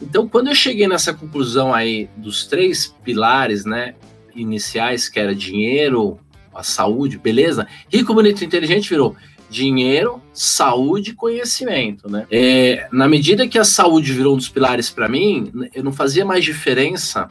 [0.00, 3.94] Então, quando eu cheguei nessa conclusão aí dos três pilares, né,
[4.34, 6.18] iniciais, que era dinheiro,
[6.54, 7.66] a saúde, beleza?
[7.88, 9.16] Rico, bonito, inteligente virou
[9.52, 12.26] dinheiro, saúde e conhecimento, né?
[12.30, 16.24] É, na medida que a saúde virou um dos pilares para mim, eu não fazia
[16.24, 17.30] mais diferença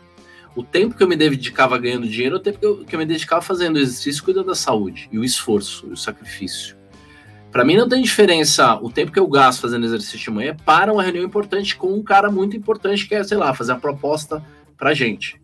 [0.56, 3.06] o tempo que eu me dedicava ganhando dinheiro, o tempo que eu, que eu me
[3.06, 6.78] dedicava fazendo exercício, cuidando da saúde e o esforço, e o sacrifício.
[7.52, 10.94] Para mim não tem diferença o tempo que eu gasto fazendo exercício de manhã para
[10.94, 14.44] uma reunião importante com um cara muito importante que é, sei lá, fazer a proposta
[14.78, 15.42] para gente.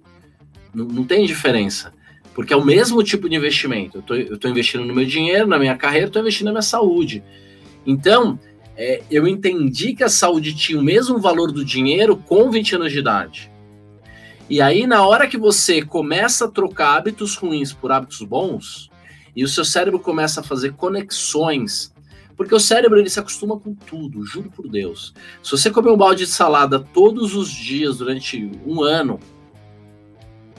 [0.73, 1.91] Não, não tem diferença.
[2.37, 4.03] Porque é o mesmo tipo de investimento.
[4.07, 7.23] Eu estou investindo no meu dinheiro, na minha carreira, estou investindo na minha saúde.
[7.83, 8.39] Então,
[8.75, 12.91] é, eu entendi que a saúde tinha o mesmo valor do dinheiro com 20 anos
[12.91, 13.51] de idade.
[14.47, 18.91] E aí, na hora que você começa a trocar hábitos ruins por hábitos bons,
[19.35, 21.91] e o seu cérebro começa a fazer conexões,
[22.35, 25.11] porque o cérebro ele se acostuma com tudo, juro por Deus.
[25.41, 29.19] Se você comer um balde de salada todos os dias durante um ano,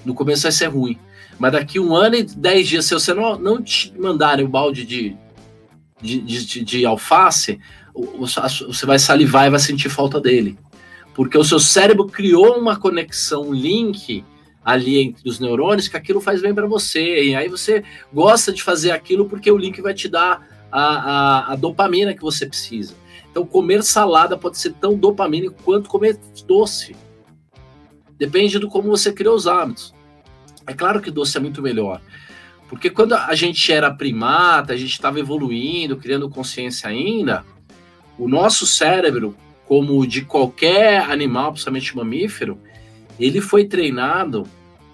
[0.05, 0.99] no começo vai ser ruim.
[1.39, 4.85] Mas daqui um ano e dez dias, se você não, não te mandarem o balde
[4.85, 5.17] de,
[6.01, 7.61] de, de, de alface,
[7.95, 10.59] você vai salivar e vai sentir falta dele.
[11.15, 14.25] Porque o seu cérebro criou uma conexão, um link
[14.65, 17.25] ali entre os neurônios que aquilo faz bem para você.
[17.25, 21.53] E aí você gosta de fazer aquilo porque o link vai te dar a, a,
[21.53, 22.95] a dopamina que você precisa.
[23.31, 26.97] Então, comer salada pode ser tão dopamínico quanto comer doce.
[28.19, 29.95] Depende do como você criou os hábitos.
[30.69, 32.01] É claro que doce é muito melhor.
[32.69, 37.43] Porque quando a gente era primata, a gente estava evoluindo, criando consciência ainda,
[38.19, 39.35] o nosso cérebro,
[39.67, 42.61] como o de qualquer animal, principalmente mamífero,
[43.19, 44.47] ele foi treinado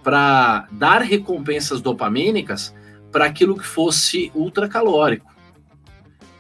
[0.03, 2.73] para dar recompensas dopamínicas
[3.11, 5.35] para aquilo que fosse ultracalórico.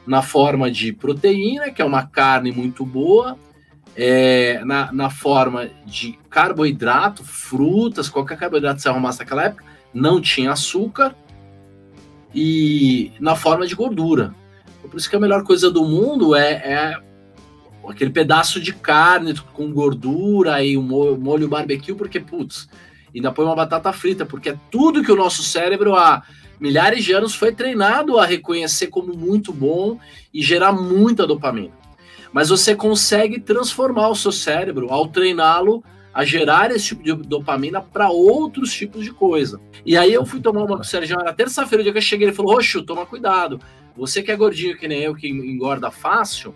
[0.06, 3.36] Na forma de proteína, que é uma carne muito boa,
[3.96, 10.20] é, na, na forma de carboidrato, frutas, qualquer carboidrato que você arrumasse naquela época, não
[10.20, 11.14] tinha açúcar,
[12.34, 14.34] e na forma de gordura.
[14.82, 16.96] Por isso que a melhor coisa do mundo é, é
[17.88, 20.82] aquele pedaço de carne com gordura e um
[21.16, 22.68] molho barbecue, porque, putz,
[23.14, 26.24] ainda põe uma batata frita, porque é tudo que o nosso cérebro há
[26.58, 29.98] milhares de anos foi treinado a reconhecer como muito bom
[30.32, 31.83] e gerar muita dopamina
[32.32, 37.80] mas você consegue transformar o seu cérebro ao treiná-lo a gerar esse tipo de dopamina
[37.80, 39.60] para outros tipos de coisa.
[39.84, 42.02] E aí eu fui tomar uma com o Sérgio na terça-feira, o dia que eu
[42.02, 43.60] cheguei, ele falou: Roxo, toma cuidado.
[43.96, 46.54] Você que é gordinho que nem eu, que engorda fácil,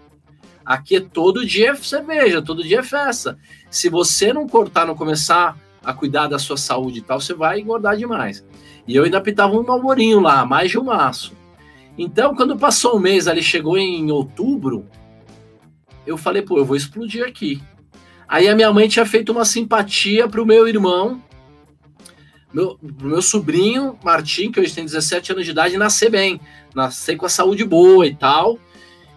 [0.65, 3.39] aqui é todo dia cerveja, todo dia é festa.
[3.71, 7.61] Se você não cortar, não começar a cuidar da sua saúde e tal, você vai
[7.61, 8.45] engordar demais.
[8.87, 11.33] E eu ainda pitava um malborinho lá, mais de um maço.
[11.97, 14.87] Então, quando passou um mês, ali chegou em outubro,
[16.09, 17.63] eu falei, pô, eu vou explodir aqui.
[18.27, 21.23] Aí a minha mãe tinha feito uma simpatia pro meu irmão,
[22.53, 26.41] meu, pro meu sobrinho, Martim, que hoje tem 17 anos de idade, nascer bem,
[26.75, 28.59] nascer com a saúde boa e tal.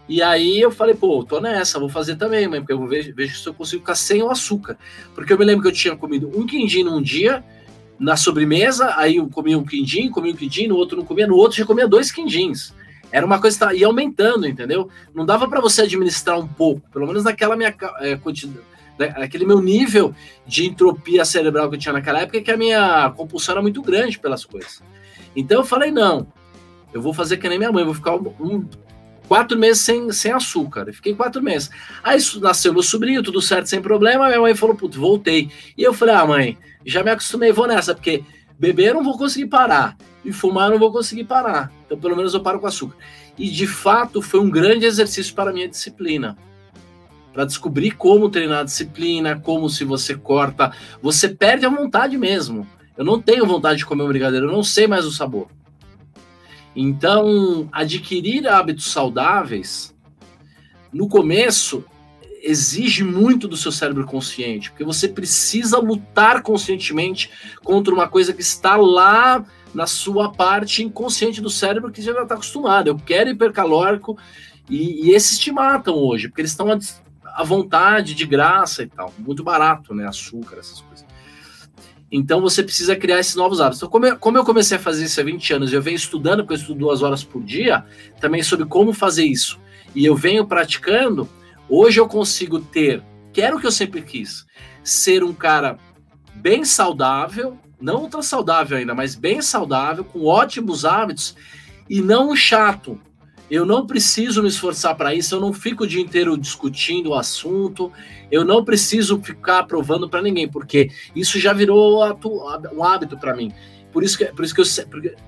[0.08, 3.38] E aí eu falei, pô, tô nessa, vou fazer também, mãe, porque eu vejo, vejo
[3.38, 4.77] se eu consigo ficar sem o açúcar.
[5.15, 7.43] Porque eu me lembro que eu tinha comido um quindim num dia,
[7.97, 11.36] na sobremesa, aí eu comia um quindim, comia um quindim, no outro não comia, no
[11.36, 12.73] outro já comia dois quindins.
[13.12, 14.89] Era uma coisa que ia aumentando, entendeu?
[15.13, 18.63] Não dava para você administrar um pouco, pelo menos naquela minha é, quantidade,
[19.00, 20.13] aquele meu nível
[20.45, 24.19] de entropia cerebral que eu tinha naquela época, que a minha compulsão era muito grande
[24.19, 24.82] pelas coisas.
[25.36, 26.28] Então eu falei, não,
[26.93, 28.65] eu vou fazer que nem minha mãe, vou ficar um,
[29.28, 30.86] quatro meses sem, sem açúcar.
[30.88, 31.69] Eu fiquei quatro meses.
[32.04, 34.28] Aí nasceu meu sobrinho, tudo certo, sem problema.
[34.28, 35.50] Minha mãe falou, putz, voltei.
[35.78, 38.24] E eu falei, ah, mãe, já me acostumei, vou nessa, porque
[38.60, 39.95] beber eu não vou conseguir parar.
[40.23, 41.71] E fumar eu não vou conseguir parar.
[41.86, 42.95] Então, pelo menos eu paro com açúcar.
[43.38, 46.38] E de fato foi um grande exercício para a minha disciplina.
[47.34, 52.67] Para descobrir como treinar a disciplina, como se você corta, você perde a vontade mesmo.
[52.97, 55.47] Eu não tenho vontade de comer um brigadeiro, eu não sei mais o sabor.
[56.75, 59.95] Então, adquirir hábitos saudáveis,
[60.91, 61.84] no começo,
[62.41, 67.30] exige muito do seu cérebro consciente, porque você precisa lutar conscientemente
[67.63, 72.36] contra uma coisa que está lá na sua parte inconsciente do cérebro que já está
[72.36, 72.88] acostumado.
[72.88, 74.17] Eu quero hipercalórico
[74.69, 76.67] e, e esses te matam hoje, porque eles estão
[77.23, 79.13] à vontade, de graça e tal.
[79.17, 80.08] Muito barato, né?
[80.08, 81.06] Açúcar, essas coisas.
[82.12, 83.80] Então você precisa criar esses novos hábitos.
[83.80, 86.39] Então, como eu, como eu comecei a fazer isso há 20 anos, eu venho estudando,
[86.39, 87.86] porque eu estudo duas horas por dia,
[88.19, 89.58] também sobre como fazer isso.
[89.95, 91.27] E eu venho praticando,
[91.71, 94.45] hoje eu consigo ter, que era o que eu sempre quis,
[94.84, 95.77] ser um cara
[96.36, 101.36] bem saudável, não ultra saudável ainda, mas bem saudável, com ótimos hábitos
[101.89, 102.99] e não chato.
[103.49, 107.15] Eu não preciso me esforçar para isso, eu não fico o dia inteiro discutindo o
[107.15, 107.91] assunto,
[108.29, 112.01] eu não preciso ficar aprovando para ninguém, porque isso já virou
[112.73, 113.51] um hábito para mim.
[113.91, 114.65] Por isso que, por isso que eu,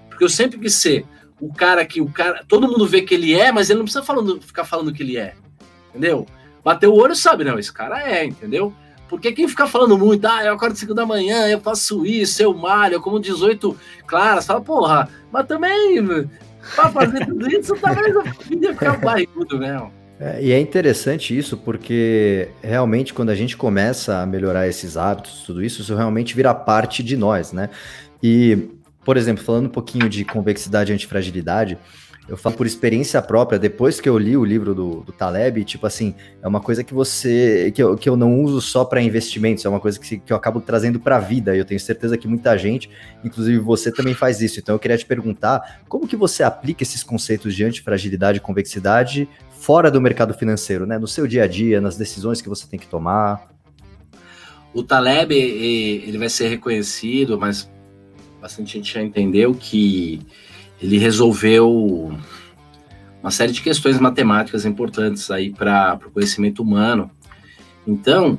[0.09, 1.05] porque eu sempre quis ser
[1.39, 4.03] o cara que o cara, todo mundo vê que ele é, mas ele não precisa
[4.03, 5.35] falando, ficar falando que ele é,
[5.93, 6.25] entendeu?
[6.63, 8.73] Bateu o olho sabe, não, esse cara é, entendeu?
[9.09, 12.53] Porque quem fica falando muito, ah, eu acordo 5 da manhã, eu faço isso, eu
[12.53, 13.77] malho, eu como 18
[14.07, 16.03] claras, fala, porra, mas também
[16.75, 18.23] pra fazer tudo isso, talvez eu
[18.59, 19.91] ia ficar barrigudo mesmo.
[20.19, 25.43] É, e é interessante isso porque realmente quando a gente começa a melhorar esses hábitos,
[25.45, 27.69] tudo isso, isso realmente vira parte de nós, né?
[28.21, 28.69] E,
[29.03, 31.77] por exemplo, falando um pouquinho de convexidade e antifragilidade,
[32.27, 35.85] eu falo por experiência própria, depois que eu li o livro do, do Taleb, tipo
[35.85, 37.71] assim, é uma coisa que você.
[37.75, 40.37] que eu, que eu não uso só para investimentos, é uma coisa que, que eu
[40.37, 41.53] acabo trazendo para a vida.
[41.53, 42.89] E eu tenho certeza que muita gente,
[43.25, 44.59] inclusive você, também faz isso.
[44.59, 49.27] Então eu queria te perguntar como que você aplica esses conceitos de antifragilidade e convexidade
[49.49, 50.97] fora do mercado financeiro, né?
[50.97, 53.49] No seu dia a dia, nas decisões que você tem que tomar.
[54.73, 57.69] O Taleb, ele vai ser reconhecido, mas
[58.41, 60.21] bastante gente já entendeu que
[60.83, 62.11] ele resolveu
[63.21, 67.09] uma série de questões matemáticas importantes aí para o conhecimento humano.
[67.87, 68.37] Então,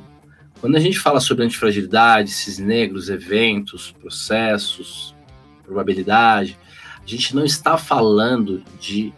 [0.61, 5.15] quando a gente fala sobre antifragilidade, esses negros, eventos, processos,
[5.63, 6.55] probabilidade,
[7.03, 9.11] a gente não está falando de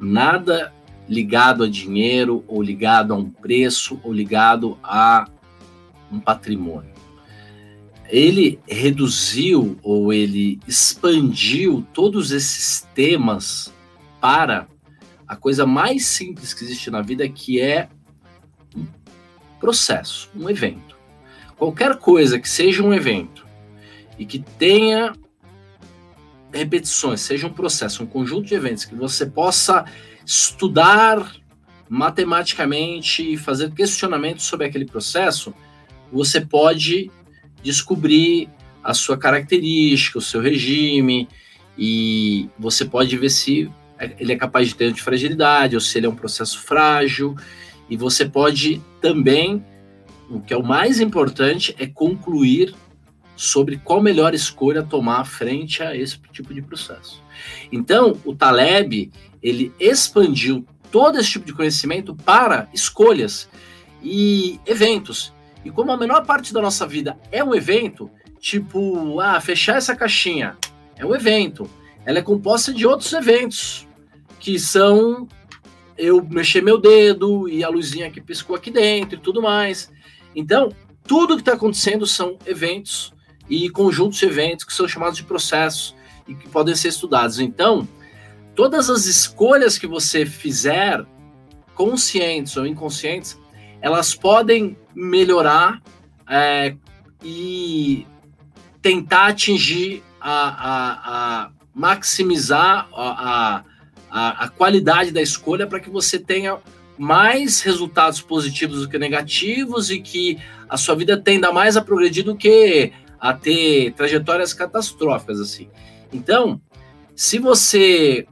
[0.00, 0.72] nada
[1.06, 5.28] ligado a dinheiro, ou ligado a um preço, ou ligado a
[6.10, 6.93] um patrimônio
[8.14, 13.74] ele reduziu ou ele expandiu todos esses temas
[14.20, 14.68] para
[15.26, 17.88] a coisa mais simples que existe na vida, que é
[18.76, 18.86] um
[19.58, 20.96] processo, um evento.
[21.56, 23.44] Qualquer coisa que seja um evento
[24.16, 25.12] e que tenha
[26.52, 29.86] repetições, seja um processo, um conjunto de eventos que você possa
[30.24, 31.34] estudar
[31.88, 35.52] matematicamente e fazer questionamentos sobre aquele processo,
[36.12, 37.10] você pode
[37.64, 38.48] descobrir
[38.82, 41.26] a sua característica, o seu regime,
[41.76, 43.70] e você pode ver se
[44.18, 47.34] ele é capaz de ter antifragilidade ou se ele é um processo frágil,
[47.88, 49.64] e você pode também,
[50.28, 52.74] o que é o mais importante, é concluir
[53.36, 57.22] sobre qual melhor escolha tomar frente a esse tipo de processo.
[57.72, 59.10] Então, o Taleb,
[59.42, 63.48] ele expandiu todo esse tipo de conhecimento para escolhas
[64.02, 65.32] e eventos.
[65.64, 69.96] E como a menor parte da nossa vida é um evento, tipo, ah, fechar essa
[69.96, 70.56] caixinha
[70.96, 71.68] é um evento.
[72.04, 73.88] Ela é composta de outros eventos,
[74.38, 75.26] que são
[75.96, 79.90] eu mexer meu dedo e a luzinha que piscou aqui dentro e tudo mais.
[80.34, 80.70] Então,
[81.04, 83.12] tudo que está acontecendo são eventos
[83.48, 85.94] e conjuntos de eventos que são chamados de processos
[86.26, 87.38] e que podem ser estudados.
[87.38, 87.86] Então,
[88.54, 91.04] todas as escolhas que você fizer,
[91.74, 93.38] conscientes ou inconscientes,
[93.80, 95.82] elas podem melhorar
[96.28, 96.76] é,
[97.22, 98.06] e
[98.80, 103.64] tentar atingir a, a, a maximizar a,
[104.10, 106.58] a, a qualidade da escolha para que você tenha
[106.96, 112.24] mais resultados positivos do que negativos e que a sua vida tenda mais a progredir
[112.24, 115.68] do que a ter trajetórias catastróficas assim.
[116.12, 116.60] Então,
[117.16, 118.26] se você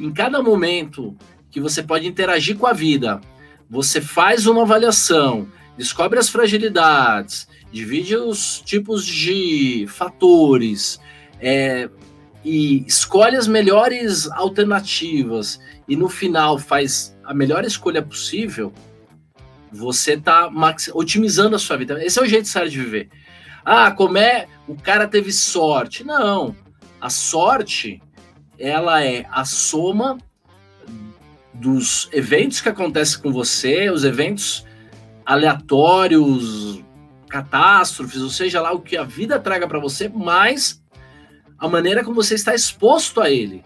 [0.00, 1.16] em cada momento
[1.50, 3.20] que você pode interagir com a vida,
[3.70, 5.46] você faz uma avaliação,
[5.76, 11.00] descobre as fragilidades, divide os tipos de fatores,
[11.40, 11.88] é,
[12.44, 18.72] e escolhe as melhores alternativas e no final faz a melhor escolha possível,
[19.70, 20.50] você está
[20.92, 22.04] otimizando a sua vida.
[22.04, 23.08] Esse é o jeito certo de viver.
[23.64, 24.48] Ah, como é?
[24.66, 26.04] O cara teve sorte.
[26.04, 26.54] Não.
[27.00, 28.02] A sorte,
[28.58, 30.18] ela é a soma
[31.54, 34.66] dos eventos que acontecem com você, os eventos
[35.24, 36.82] aleatórios,
[37.28, 40.82] catástrofes, ou seja lá o que a vida traga para você, mais
[41.58, 43.62] a maneira como você está exposto a ele.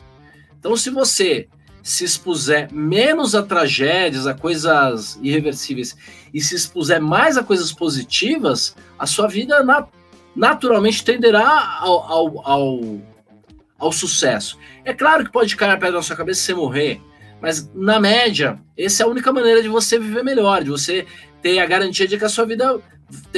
[0.59, 1.49] Então, se você
[1.83, 5.97] se expuser menos a tragédias, a coisas irreversíveis,
[6.35, 9.89] e se expuser mais a coisas positivas, a sua vida nat
[10.35, 12.81] naturalmente tenderá ao, ao, ao,
[13.79, 14.59] ao, sucesso.
[14.85, 17.01] É claro que pode cair a pedra na sua cabeça e você morrer,
[17.41, 21.07] mas na média, essa é a única maneira de você viver melhor, de você
[21.47, 22.81] ter a garantia de que a sua vida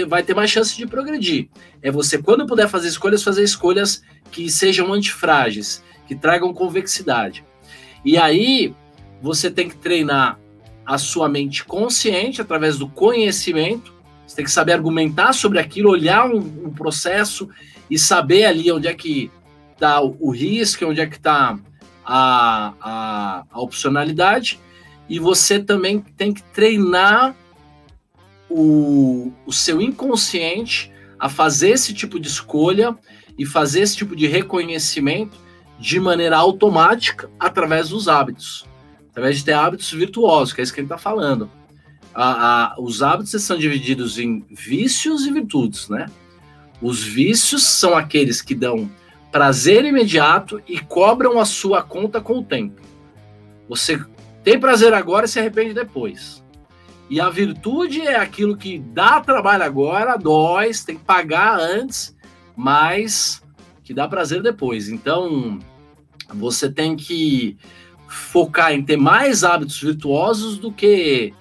[0.09, 1.51] vai ter mais chance de progredir.
[1.83, 4.03] É você, quando puder fazer escolhas, fazer escolhas
[4.33, 7.45] que sejam antifrágeis, que tragam convexidade.
[8.03, 8.75] E aí,
[9.21, 10.41] você tem que treinar
[10.87, 13.93] a sua mente consciente através do conhecimento.
[14.27, 17.47] Você tem que saber argumentar sobre aquilo, olhar um, um processo
[17.91, 19.31] e saber ali onde é que
[19.75, 21.59] está o, o, risco, onde é que está
[22.07, 24.59] a, a, a opcionalidade.
[25.11, 27.37] E você também tem que treinar
[28.51, 32.97] o, o seu inconsciente a fazer esse tipo de escolha
[33.39, 35.39] e fazer esse tipo de reconhecimento
[35.79, 38.67] de maneira automática através dos hábitos,
[39.11, 41.51] através de ter hábitos virtuosos, que é isso que ele está falando.
[42.15, 46.07] A, a, os hábitos são divididos em vícios e virtudes, né?
[46.81, 48.91] Os vícios são aqueles que dão
[49.31, 52.81] prazer imediato e cobram a sua conta com o tempo.
[53.69, 54.03] Você
[54.43, 56.43] tem prazer agora e se arrepende depois.
[57.11, 62.15] E a virtude é aquilo que dá trabalho agora, dói, tem que pagar antes,
[62.55, 63.43] mas
[63.83, 64.89] que dá prazer depois.
[64.89, 65.59] Então,
[66.35, 67.57] você tem que
[68.07, 71.33] focar em ter mais hábitos virtuosos do que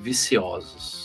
[0.00, 0.95] viciosos.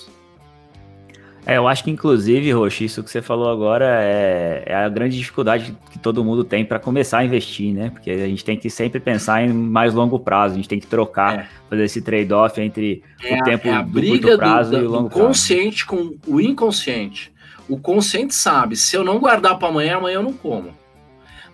[1.45, 5.17] É, eu acho que inclusive, Roxo, isso que você falou agora é, é a grande
[5.17, 7.89] dificuldade que todo mundo tem para começar a investir, né?
[7.89, 10.85] Porque a gente tem que sempre pensar em mais longo prazo, a gente tem que
[10.85, 11.47] trocar, é.
[11.69, 14.85] fazer esse trade-off entre é o tempo é a do briga curto prazo do, e
[14.85, 17.31] o longo do consciente com o inconsciente.
[17.67, 20.75] O consciente sabe, se eu não guardar para amanhã, amanhã eu não como.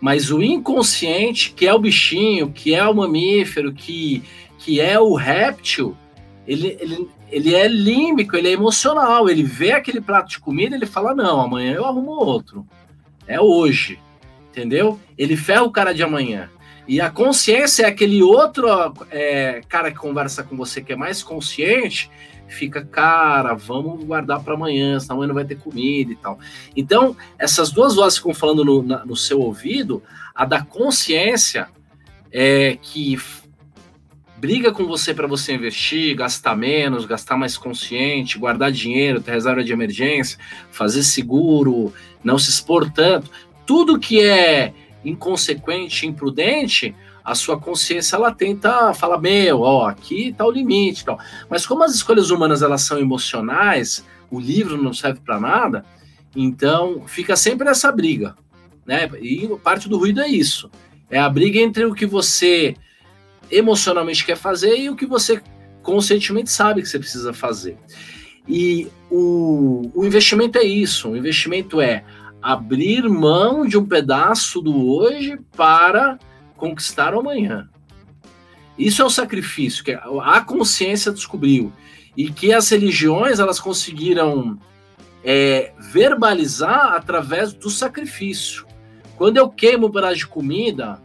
[0.02, 4.22] Mas o inconsciente, que é o bichinho, que é o mamífero, que,
[4.60, 5.96] que é o réptil,
[6.48, 9.30] ele, ele, ele é límbico, ele é emocional.
[9.30, 12.66] Ele vê aquele prato de comida, ele fala: Não, amanhã eu arrumo outro.
[13.28, 14.00] É hoje.
[14.50, 15.00] Entendeu?
[15.18, 16.50] Ele ferra o cara de amanhã.
[16.88, 18.68] E a consciência é aquele outro
[19.12, 22.10] é, cara que conversa com você que é mais consciente,
[22.48, 26.40] fica, cara, vamos guardar para amanhã, senão amanhã não vai ter comida e tal.
[26.76, 30.02] Então, essas duas vozes ficam falando no, na, no seu ouvido,
[30.34, 31.68] a da consciência,
[32.32, 33.18] é, que
[34.38, 39.64] briga com você para você investir, gastar menos, gastar mais consciente, guardar dinheiro, ter reserva
[39.64, 40.38] de emergência,
[40.72, 43.32] fazer seguro, não se expor tanto.
[43.66, 44.74] Tudo que é
[45.04, 51.20] inconsequente, imprudente, a sua consciência ela tenta falar meu, ó, aqui está o limite, tal.
[51.50, 55.86] Mas como as escolhas humanas elas são emocionais, o livro não serve para nada,
[56.36, 58.36] então fica sempre essa briga,
[58.86, 59.10] né?
[59.22, 60.70] E parte do ruído é isso,
[61.10, 62.76] é a briga entre o que você
[63.52, 65.42] emocionalmente quer fazer e o que você
[65.82, 67.78] conscientemente sabe que você precisa fazer.
[68.48, 72.04] E o, o investimento é isso, o investimento é
[72.42, 76.18] abrir mão de um pedaço do hoje para
[76.56, 77.70] conquistar o amanhã.
[78.78, 81.74] Isso é o sacrifício que a consciência descobriu
[82.16, 84.60] e que as religiões elas conseguiram
[85.24, 88.66] é, verbalizar através do sacrifício.
[89.18, 91.02] Quando eu queimo um pedaço de comida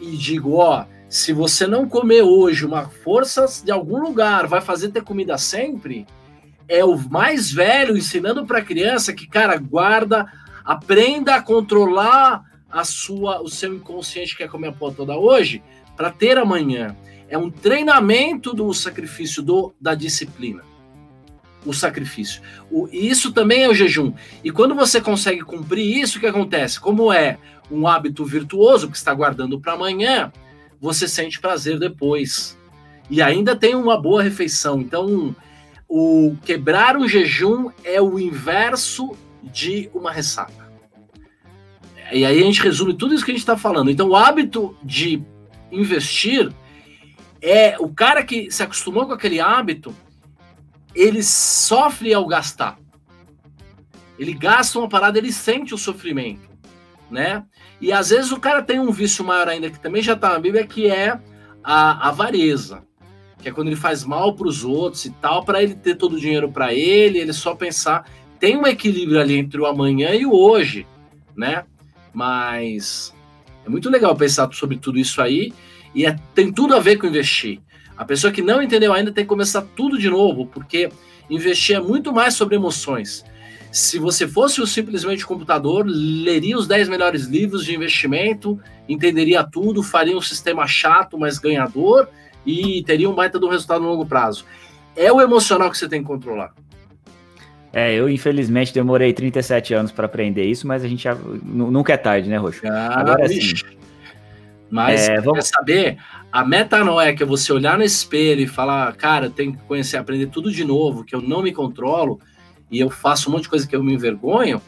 [0.00, 4.90] e digo, ó, se você não comer hoje, uma força de algum lugar vai fazer
[4.90, 6.06] ter comida sempre,
[6.68, 10.30] é o mais velho ensinando para a criança que, cara, guarda,
[10.62, 15.62] aprenda a controlar a sua, o seu inconsciente que quer comer a porra toda hoje,
[15.96, 16.94] para ter amanhã.
[17.30, 20.62] É um treinamento do sacrifício, do, da disciplina.
[21.64, 22.42] O sacrifício.
[22.70, 24.12] O, isso também é o jejum.
[24.44, 26.78] E quando você consegue cumprir isso, o que acontece?
[26.78, 27.38] Como é
[27.70, 30.30] um hábito virtuoso que está guardando para amanhã,
[30.80, 32.56] você sente prazer depois.
[33.10, 34.80] E ainda tem uma boa refeição.
[34.80, 35.34] Então,
[35.88, 40.68] o quebrar o jejum é o inverso de uma ressaca.
[42.12, 43.90] E aí a gente resume tudo isso que a gente está falando.
[43.90, 45.22] Então, o hábito de
[45.70, 46.52] investir
[47.40, 49.94] é o cara que se acostumou com aquele hábito,
[50.94, 52.78] ele sofre ao gastar.
[54.18, 56.47] Ele gasta uma parada, ele sente o sofrimento.
[57.10, 57.44] Né?
[57.80, 60.38] E às vezes o cara tem um vício maior ainda que também já está na
[60.38, 61.18] Bíblia, que é
[61.62, 62.82] a avareza,
[63.42, 66.14] que é quando ele faz mal para os outros e tal, para ele ter todo
[66.14, 68.08] o dinheiro para ele, ele só pensar.
[68.38, 70.86] Tem um equilíbrio ali entre o amanhã e o hoje,
[71.36, 71.64] né?
[72.12, 73.14] Mas
[73.64, 75.52] é muito legal pensar sobre tudo isso aí
[75.94, 77.60] e é, tem tudo a ver com investir.
[77.96, 80.88] A pessoa que não entendeu ainda tem que começar tudo de novo, porque
[81.28, 83.24] investir é muito mais sobre emoções.
[83.70, 88.58] Se você fosse simplesmente computador, leria os 10 melhores livros de investimento,
[88.88, 92.08] entenderia tudo, faria um sistema chato, mas ganhador
[92.46, 94.46] e teria um baita do resultado no longo prazo.
[94.96, 96.52] É o emocional que você tem que controlar.
[97.72, 101.96] É, eu infelizmente demorei 37 anos para aprender isso, mas a gente já, nunca é
[101.98, 102.66] tarde, né, Roxo?
[102.66, 103.54] Ah, Agora sim.
[104.70, 105.98] Mas é, vamos saber,
[106.30, 110.26] a metanoia, que é você olhar no espelho e falar, cara, tenho que conhecer, aprender
[110.26, 112.20] tudo de novo, que eu não me controlo
[112.70, 114.60] e eu faço um monte de coisa que eu me envergonho,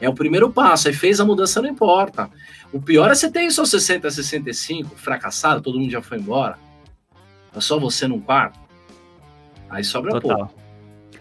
[0.00, 0.88] é o primeiro passo.
[0.88, 2.28] Aí fez a mudança, não importa.
[2.72, 6.58] O pior é você ter só 60, 65, fracassado, todo mundo já foi embora.
[7.54, 8.58] É só você num quarto.
[9.70, 10.38] Aí sobra Total.
[10.38, 10.54] pouco.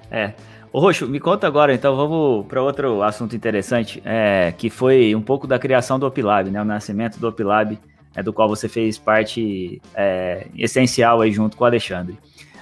[0.10, 0.34] É.
[0.72, 5.22] Ô, Roxo, me conta agora, então, vamos para outro assunto interessante, é, que foi um
[5.22, 6.60] pouco da criação do Opilab, né?
[6.60, 7.78] O nascimento do Opilab,
[8.16, 12.18] é, do qual você fez parte é, essencial aí junto com o Alexandre.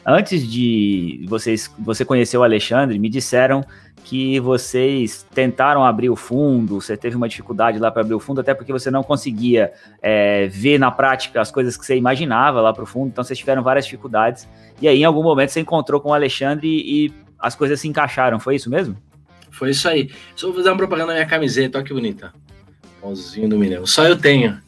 [0.05, 3.63] Antes de vocês, você conhecer o Alexandre, me disseram
[4.03, 8.41] que vocês tentaram abrir o fundo, você teve uma dificuldade lá para abrir o fundo,
[8.41, 9.71] até porque você não conseguia
[10.01, 13.37] é, ver na prática as coisas que você imaginava lá para o fundo, então vocês
[13.37, 14.47] tiveram várias dificuldades.
[14.81, 18.39] E aí, em algum momento, você encontrou com o Alexandre e, as coisas se encaixaram,
[18.39, 18.95] foi isso mesmo?
[19.49, 20.11] Foi isso aí.
[20.35, 22.33] Só vou fazer uma propaganda na minha camiseta, olha que bonita.
[23.01, 23.85] Pauzinho do milhão.
[23.85, 24.59] Só eu tenho.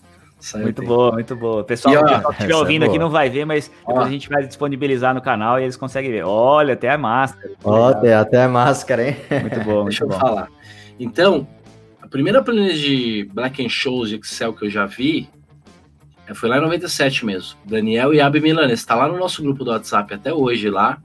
[0.55, 1.63] Muito boa, muito boa.
[1.63, 4.01] Pessoal, e, que estiver é ouvindo é aqui não vai ver, mas depois ó.
[4.01, 6.23] a gente vai disponibilizar no canal e eles conseguem ver.
[6.23, 7.51] Olha, até a máscara.
[7.63, 9.17] Ó, tem até a máscara, hein?
[9.41, 10.27] Muito bom, Deixa muito eu bom.
[10.27, 10.49] falar.
[10.99, 11.47] Então,
[12.01, 15.29] a primeira planilha de Black and Shows de Excel que eu já vi
[16.27, 17.57] é, foi lá em 97 mesmo.
[17.65, 18.73] Daniel e Abi Milanese.
[18.73, 21.01] Está lá no nosso grupo do WhatsApp até hoje lá.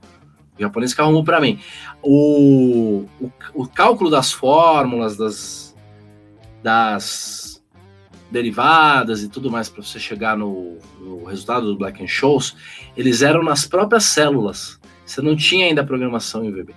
[0.57, 1.59] O japonês que arrumou para mim.
[2.01, 5.75] O, o, o cálculo das fórmulas, das,
[6.61, 7.58] das
[8.31, 12.55] derivadas e tudo mais para você chegar no, no, resultado do Black and Shows,
[12.95, 14.79] eles eram nas próprias células.
[15.05, 16.73] Você não tinha ainda programação em VB.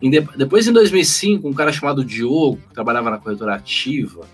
[0.00, 4.26] E de, depois, em 2005, um cara chamado Diogo, que trabalhava na corretora ativa,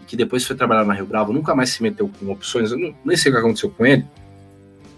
[0.00, 2.78] e que depois foi trabalhar na Rio Bravo, nunca mais se meteu com opções, eu
[2.78, 4.04] não, nem sei o que aconteceu com ele.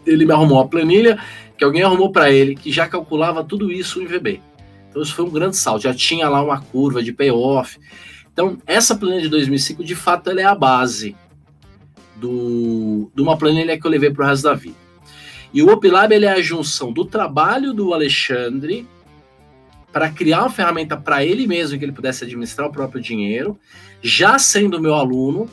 [0.05, 1.19] Ele me arrumou uma planilha
[1.57, 4.41] que alguém arrumou para ele, que já calculava tudo isso em VB.
[4.91, 5.83] Então, isso foi um grande salto.
[5.83, 7.79] Já tinha lá uma curva de payoff.
[8.37, 11.16] Então, essa planilha de 2005, de fato, ela é a base
[12.16, 14.76] do, de uma planilha que eu levei para o resto da vida.
[15.55, 18.87] E o OpLab ele é a junção do trabalho do Alexandre
[19.91, 23.59] para criar uma ferramenta para ele mesmo que ele pudesse administrar o próprio dinheiro,
[24.03, 25.49] já sendo meu aluno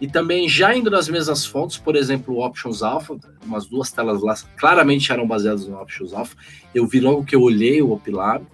[0.00, 4.22] e também já indo nas mesmas fontes, por exemplo, o Options Alpha, umas duas telas
[4.22, 6.36] lá claramente eram baseadas no Options Alpha.
[6.72, 8.46] Eu vi logo que eu olhei o OpLab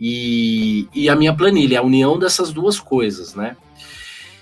[0.00, 3.54] e, e a minha planilha, a união dessas duas coisas, né?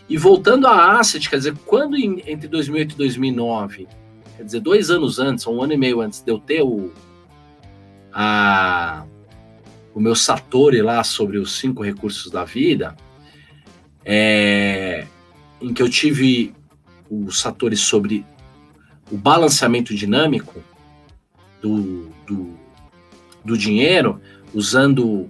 [0.08, 3.88] E voltando à Asset, quer dizer, quando em, entre 2008 e 2009,
[4.36, 6.92] quer dizer, dois anos antes, um ano e meio antes de eu ter o,
[8.12, 9.04] a,
[9.92, 12.96] o meu Satori lá sobre os cinco recursos da vida,
[14.04, 15.06] é,
[15.60, 16.54] em que eu tive
[17.10, 18.24] o Satori sobre
[19.10, 20.62] o balanceamento dinâmico
[21.60, 22.54] do, do,
[23.44, 24.20] do dinheiro,
[24.54, 25.28] usando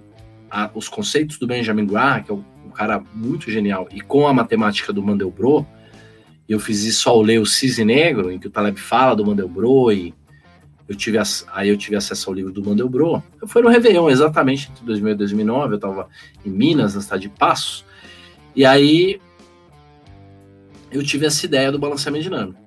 [0.49, 4.27] a, os conceitos do Benjamin Graham, que é um, um, cara muito genial, e com
[4.27, 5.65] a matemática do Mandelbrot,
[6.47, 9.95] eu fiz isso ao ler o Cisne Negro, em que o Taleb fala do Mandelbrot,
[9.95, 10.13] e
[10.87, 11.19] eu tive
[11.51, 13.23] aí eu tive acesso ao livro do Mandelbrot.
[13.45, 16.09] Foi no Réveillon, exatamente, entre 2000 e 2009, eu estava
[16.45, 17.85] em Minas, na cidade de Passos,
[18.55, 19.21] e aí
[20.91, 22.59] eu tive essa ideia do balanceamento dinâmico.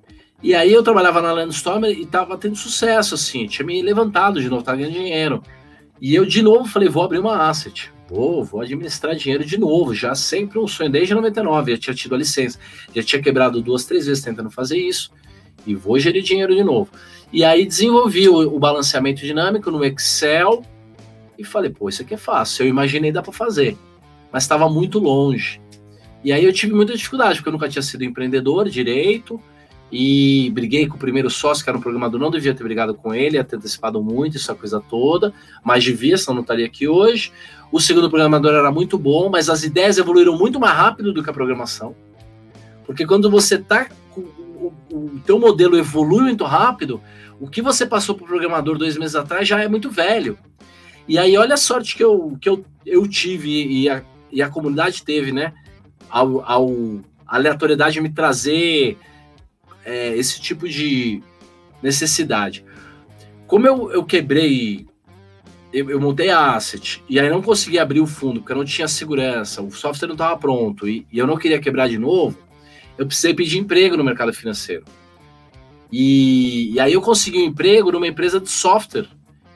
[0.43, 4.49] E aí eu trabalhava na Landstorm e estava tendo sucesso, assim, tinha me levantado de
[4.49, 5.43] novo, estava ganhando dinheiro.
[6.03, 7.93] E eu, de novo, falei, vou abrir uma asset.
[8.09, 9.95] Vou, vou administrar dinheiro de novo.
[9.95, 12.59] Já sempre um sonho, desde 99, já tinha tido a licença.
[12.93, 15.13] Já tinha quebrado duas, três vezes tentando fazer isso.
[15.65, 16.91] E vou gerir dinheiro de novo.
[17.33, 20.65] E aí desenvolvi o, o balanceamento dinâmico no Excel.
[21.39, 22.65] E falei, pô, isso aqui é fácil.
[22.65, 23.79] Eu imaginei dá para fazer.
[24.33, 25.61] Mas estava muito longe.
[26.25, 29.41] E aí eu tive muita dificuldade, porque eu nunca tinha sido empreendedor direito
[29.93, 33.15] e briguei com o primeiro sócio, que era um programador, não devia ter brigado com
[33.15, 37.31] ele, ia ter antecipado muito essa coisa toda, mas devia, senão não estaria aqui hoje.
[37.71, 41.29] O segundo programador era muito bom, mas as ideias evoluíram muito mais rápido do que
[41.29, 41.95] a programação.
[42.87, 43.87] Porque quando você tá
[44.17, 46.99] o, o teu modelo evolui muito rápido,
[47.39, 50.39] o que você passou para o programador dois meses atrás já é muito velho.
[51.07, 54.49] E aí olha a sorte que eu, que eu, eu tive e a, e a
[54.49, 55.53] comunidade teve, né?
[56.09, 58.97] Ao, ao aleatoriedade me trazer
[59.85, 61.23] é, esse tipo de
[61.83, 62.65] necessidade.
[63.47, 64.87] Como eu, eu quebrei,
[65.73, 68.65] eu, eu, montei a asset e aí não consegui abrir o fundo porque eu não
[68.65, 72.39] tinha segurança, o software não estava pronto e, e eu não queria quebrar de novo,
[72.97, 74.85] eu precisei pedir emprego no mercado financeiro.
[75.91, 79.09] E, e, aí eu consegui um emprego numa empresa de software,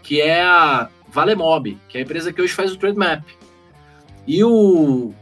[0.03, 3.25] que é a Valemob, que é a empresa que hoje faz o Trademap.
[4.27, 5.15] E o,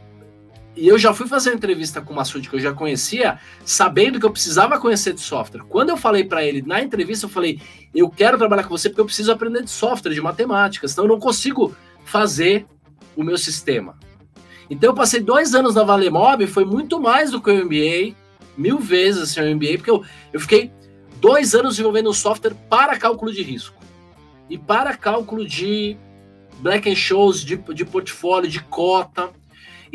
[0.75, 4.19] e eu já fui fazer uma entrevista com o Massoud, que eu já conhecia, sabendo
[4.19, 5.63] que eu precisava conhecer de software.
[5.69, 7.61] Quando eu falei para ele na entrevista, eu falei:
[7.93, 11.09] eu quero trabalhar com você porque eu preciso aprender de software, de matemática, senão eu
[11.13, 12.65] não consigo fazer
[13.15, 13.97] o meu sistema.
[14.69, 18.15] Então eu passei dois anos na Valemob, foi muito mais do que o MBA,
[18.57, 20.03] mil vezes assim, o MBA, porque eu,
[20.33, 20.71] eu fiquei
[21.21, 23.81] dois anos desenvolvendo software para cálculo de risco
[24.49, 25.97] e para cálculo de
[26.59, 29.29] black and shows, de, de portfólio, de cota.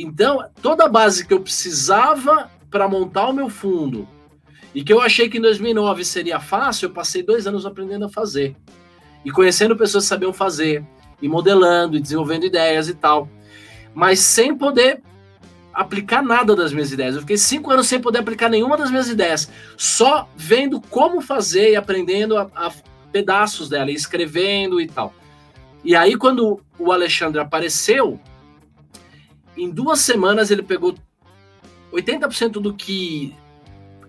[0.02, 4.08] Então, toda a base que eu precisava para montar o meu fundo
[4.74, 8.08] e que eu achei que em 2009 seria fácil, eu passei dois anos aprendendo a
[8.08, 8.56] fazer
[9.24, 10.82] e conhecendo pessoas que sabiam fazer
[11.20, 13.28] e modelando e desenvolvendo ideias e tal,
[13.92, 15.02] mas sem poder
[15.74, 17.14] aplicar nada das minhas ideias.
[17.14, 21.72] Eu fiquei cinco anos sem poder aplicar nenhuma das minhas ideias, só vendo como fazer
[21.72, 22.72] e aprendendo a, a
[23.12, 25.12] pedaços dela, e escrevendo e tal.
[25.84, 28.18] E aí, quando o Alexandre apareceu,
[29.60, 30.94] em duas semanas ele pegou
[31.92, 33.34] 80% do que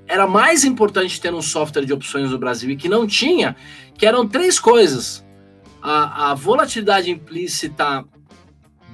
[0.07, 3.55] era mais importante ter um software de opções no Brasil e que não tinha,
[3.97, 5.25] que eram três coisas.
[5.81, 8.05] A, a volatilidade implícita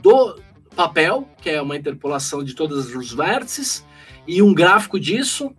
[0.02, 0.40] do
[0.76, 3.86] papel, que é uma interpolação de todos os vértices,
[4.28, 5.52] e um gráfico disso,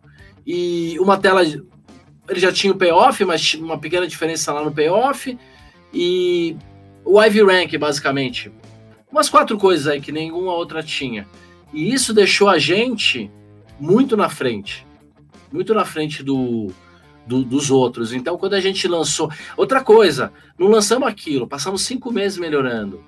[0.46, 1.42] e uma tela.
[1.42, 5.36] Ele já tinha o payoff, mas uma pequena diferença lá no payoff,
[5.92, 6.56] e
[7.04, 8.52] o Ivy Rank, basicamente,
[9.10, 11.26] umas quatro coisas aí que nenhuma outra tinha.
[11.72, 13.30] E isso deixou a gente
[13.78, 14.86] muito na frente.
[15.52, 16.68] Muito na frente do,
[17.26, 18.12] do, dos outros.
[18.12, 19.30] Então, quando a gente lançou.
[19.56, 23.04] Outra coisa, não lançamos aquilo, passamos cinco meses melhorando.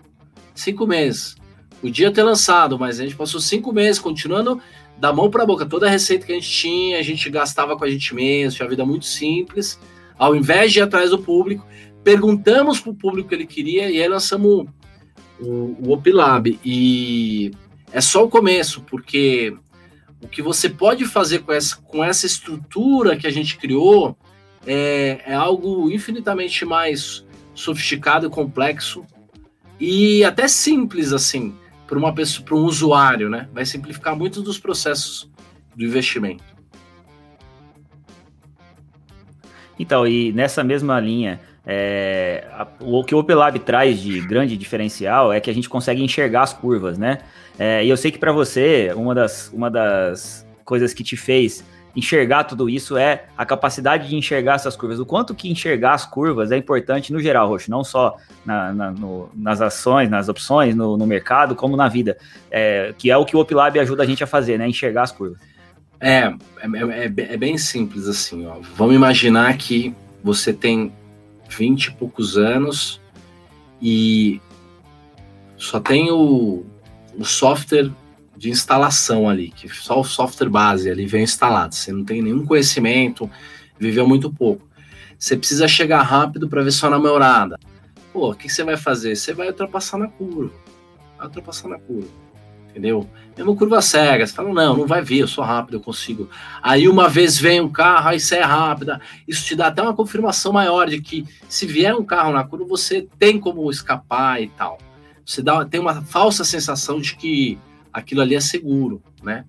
[0.55, 1.37] Cinco meses.
[1.81, 4.61] Podia ter lançado, mas a gente passou cinco meses continuando
[4.99, 5.65] da mão para a boca.
[5.65, 8.69] Toda a receita que a gente tinha, a gente gastava com a gente mesmo, tinha
[8.69, 9.81] vida muito simples.
[10.19, 11.67] Ao invés de ir atrás do público,
[12.05, 14.67] perguntamos para o público o que ele queria e aí lançamos
[15.41, 16.59] o, o Opilab.
[16.65, 17.53] E
[17.93, 19.57] é só o começo, porque
[20.23, 24.17] o que você pode fazer com essa, com essa estrutura que a gente criou
[24.67, 27.25] é, é algo infinitamente mais
[27.55, 29.05] sofisticado e complexo
[29.79, 31.55] e até simples assim
[31.87, 33.49] para uma pessoa, para um usuário, né?
[33.53, 35.29] Vai simplificar muitos dos processos
[35.75, 36.45] do investimento.
[39.79, 41.41] Então, e nessa mesma linha,
[41.73, 46.03] é, a, o que o Opelab traz de grande diferencial é que a gente consegue
[46.03, 47.19] enxergar as curvas, né?
[47.57, 51.65] É, e eu sei que para você, uma das, uma das coisas que te fez
[51.95, 54.99] enxergar tudo isso é a capacidade de enxergar essas curvas.
[54.99, 58.91] O quanto que enxergar as curvas é importante no geral, Roxo, não só na, na,
[58.91, 62.17] no, nas ações, nas opções, no, no mercado, como na vida,
[62.51, 64.69] é, que é o que o Opilab ajuda a gente a fazer, né?
[64.69, 65.39] Enxergar as curvas.
[66.01, 68.57] É, é, é, é bem simples assim, ó.
[68.75, 70.93] Vamos imaginar que você tem
[71.51, 73.01] 20 e poucos anos
[73.81, 74.41] e
[75.57, 76.65] só tem o,
[77.17, 77.91] o software
[78.37, 81.75] de instalação ali, que só o software base ali vem instalado.
[81.75, 83.31] Você não tem nenhum conhecimento,
[83.79, 84.67] viveu muito pouco.
[85.19, 87.59] Você precisa chegar rápido para ver sua namorada.
[88.13, 89.15] Pô, o que você vai fazer?
[89.15, 90.55] Você vai ultrapassar na curva.
[91.19, 92.30] Vai ultrapassar na curva
[92.71, 93.09] entendeu?
[93.37, 96.29] Mesmo curva cega, você fala, não, não vai vir, eu sou rápido, eu consigo.
[96.63, 99.95] Aí uma vez vem um carro, aí você é rápida, isso te dá até uma
[99.95, 104.49] confirmação maior de que se vier um carro na curva, você tem como escapar e
[104.49, 104.79] tal.
[105.25, 107.59] Você dá, tem uma falsa sensação de que
[107.93, 109.45] aquilo ali é seguro, né?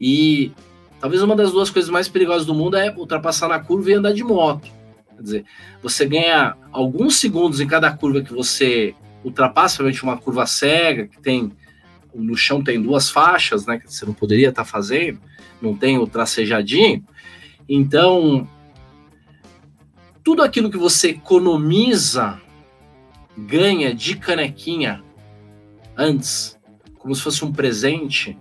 [0.00, 0.52] E
[1.00, 4.12] talvez uma das duas coisas mais perigosas do mundo é ultrapassar na curva e andar
[4.12, 4.68] de moto.
[5.16, 5.44] Quer dizer,
[5.82, 11.20] você ganha alguns segundos em cada curva que você ultrapassa, principalmente uma curva cega, que
[11.20, 11.52] tem
[12.14, 13.78] no chão tem duas faixas, né?
[13.78, 15.20] Que você não poderia estar tá fazendo,
[15.60, 17.04] não tem o tracejadinho.
[17.68, 18.48] Então,
[20.22, 22.40] tudo aquilo que você economiza
[23.36, 25.02] ganha de canequinha
[25.96, 26.58] antes,
[26.98, 28.36] como se fosse um presente,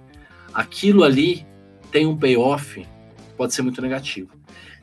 [0.54, 1.46] aquilo ali
[1.92, 2.86] tem um payoff
[3.40, 4.32] pode ser muito negativo.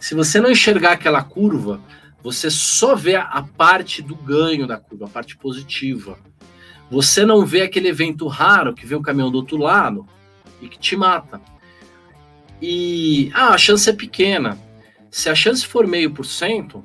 [0.00, 1.78] Se você não enxergar aquela curva,
[2.22, 6.18] você só vê a parte do ganho da curva, a parte positiva.
[6.90, 10.06] Você não vê aquele evento raro que vem o caminhão do outro lado
[10.60, 11.40] e que te mata.
[12.62, 14.58] E ah, a chance é pequena.
[15.10, 16.82] Se a chance for meio por cento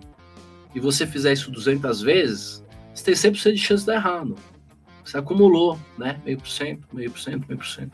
[0.73, 4.35] e você fizer isso 200 vezes, você tem 100% de chance de dar errado.
[5.03, 6.19] Você acumulou, né?
[6.25, 7.91] Meio por cento, meio por cento, meio por cento.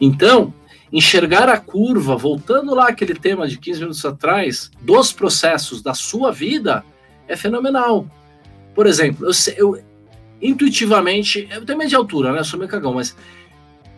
[0.00, 0.52] Então,
[0.92, 6.30] enxergar a curva, voltando lá aquele tema de 15 minutos atrás, dos processos da sua
[6.30, 6.84] vida,
[7.28, 8.06] é fenomenal.
[8.74, 9.84] Por exemplo, eu, eu
[10.40, 12.40] intuitivamente, eu tenho medo de altura, né?
[12.40, 13.16] Eu sou meio cagão, mas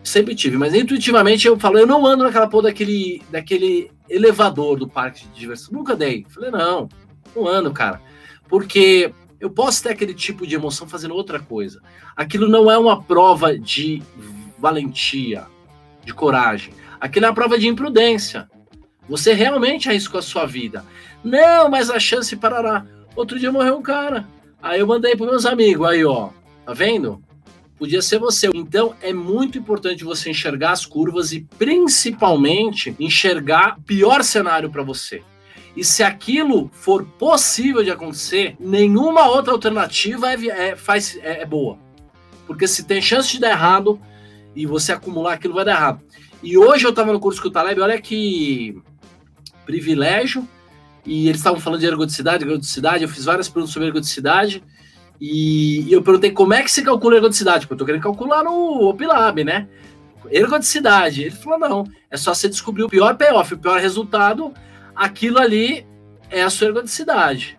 [0.02, 4.88] sempre tive, mas intuitivamente eu falo, eu não ando naquela porra daquele, daquele elevador do
[4.88, 5.72] parque de diversão.
[5.72, 6.24] Nunca dei.
[6.28, 6.88] Falei, não,
[7.34, 8.00] não ando, cara.
[8.48, 11.80] Porque eu posso ter aquele tipo de emoção fazendo outra coisa.
[12.16, 14.02] Aquilo não é uma prova de
[14.58, 15.46] valentia,
[16.04, 16.72] de coragem.
[17.00, 18.48] Aquilo é uma prova de imprudência.
[19.08, 20.84] Você realmente arriscou a sua vida.
[21.22, 22.84] Não, mas a chance parará.
[23.14, 24.28] Outro dia morreu um cara.
[24.62, 26.30] Aí eu mandei para meus amigos, aí ó,
[26.66, 27.22] tá vendo?
[27.78, 28.50] Podia ser você.
[28.52, 34.82] Então é muito importante você enxergar as curvas e principalmente enxergar o pior cenário para
[34.82, 35.22] você.
[35.76, 41.46] E se aquilo for possível de acontecer, nenhuma outra alternativa é, é faz, é, é
[41.46, 41.78] boa.
[42.48, 44.00] Porque se tem chance de dar errado
[44.56, 46.02] e você acumular aquilo, vai dar errado.
[46.42, 48.76] E hoje eu estava no curso com o Taleb, olha que
[49.64, 50.48] privilégio.
[51.08, 53.02] E eles estavam falando de ergodicidade, ergodicidade.
[53.02, 54.62] Eu fiz várias perguntas sobre ergodicidade.
[55.18, 58.86] E, eu perguntei como é que se calcula ergodicidade, porque eu estou querendo calcular no
[58.90, 59.66] OpLab, né?
[60.30, 61.22] Ergodicidade.
[61.22, 64.52] Ele falou: não, é só você descobrir o pior payoff, o pior resultado
[64.94, 65.86] aquilo ali
[66.28, 67.58] é a sua ergodicidade.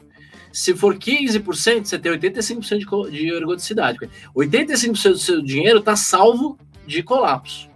[0.54, 3.98] Se for 15%, você tem 85% de, ergodicidade.
[4.36, 7.68] 85% do seu dinheiro está salvo de colapso.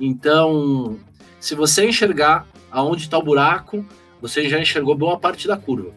[0.00, 0.98] Então,
[1.38, 3.86] se você enxergar aonde está o buraco,
[4.20, 5.92] você já enxergou boa parte da curva.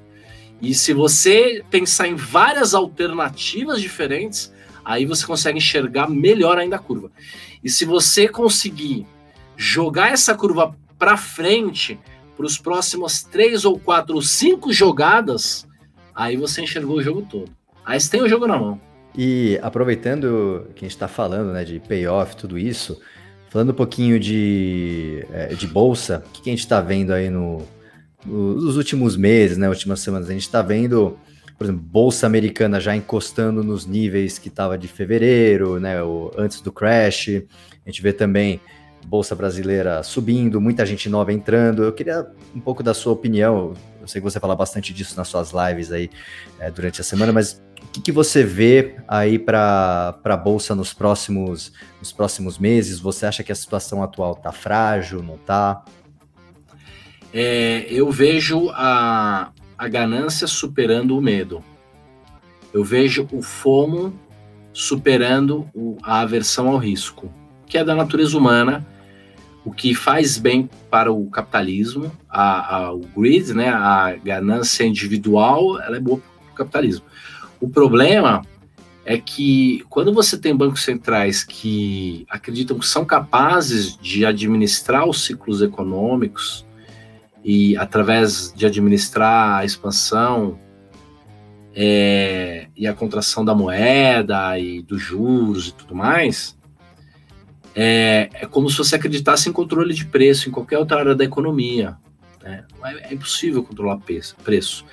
[0.61, 4.53] E se você pensar em várias alternativas diferentes,
[4.83, 7.11] aí você consegue enxergar melhor ainda a curva.
[7.63, 9.05] E se você conseguir
[9.57, 11.99] jogar essa curva para frente,
[12.35, 15.67] para os próximos três ou quatro ou cinco jogadas,
[16.15, 17.51] aí você enxergou o jogo todo.
[17.85, 18.79] Aí você tem o jogo na mão.
[19.15, 22.99] E aproveitando que a gente está falando né, de payoff, tudo isso,
[23.49, 27.67] falando um pouquinho de, é, de bolsa, o que, a gente está vendo aí no,
[28.25, 30.29] nos últimos meses, né, últimas semanas?
[30.29, 31.17] A gente está vendo,
[31.57, 36.61] por exemplo, bolsa americana já encostando nos níveis que estava de fevereiro, né, o, antes
[36.61, 37.43] do crash.
[37.85, 38.59] A gente vê também
[39.05, 41.83] Bolsa Brasileira subindo, muita gente nova entrando.
[41.83, 43.73] Eu queria um pouco da sua opinião.
[44.01, 46.09] Eu sei que você fala bastante disso nas suas lives aí
[46.59, 50.93] é, durante a semana, mas o que, que você vê aí para a Bolsa nos
[50.93, 52.99] próximos, nos próximos meses?
[52.99, 55.83] Você acha que a situação atual está frágil, não está?
[57.33, 61.63] É, eu vejo a, a ganância superando o medo.
[62.71, 64.13] Eu vejo o FOMO
[64.71, 67.31] superando o, a aversão ao risco,
[67.65, 68.85] que é da natureza humana
[69.65, 75.81] o que faz bem para o capitalismo, a, a, o greed, né, a ganância individual,
[75.81, 77.05] ela é boa para o capitalismo.
[77.61, 78.41] O problema
[79.05, 85.25] é que quando você tem bancos centrais que acreditam que são capazes de administrar os
[85.25, 86.65] ciclos econômicos
[87.43, 90.59] e através de administrar a expansão
[91.75, 96.57] é, e a contração da moeda e dos juros e tudo mais,
[97.75, 101.23] é, é como se você acreditasse em controle de preço em qualquer outra área da
[101.23, 101.97] economia.
[102.41, 102.63] Né?
[102.83, 103.99] É, é, impossível controlar
[104.43, 104.85] preço.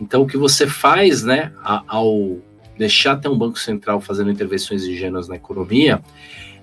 [0.00, 2.38] Então, o que você faz, né, ao
[2.76, 6.00] deixar ter um banco central fazendo intervenções ingênuas na economia,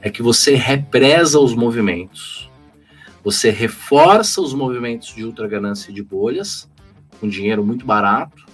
[0.01, 2.49] é que você represa os movimentos.
[3.25, 6.69] Você reforça os movimentos de ultraganância de bolhas,
[7.19, 8.45] com dinheiro muito barato.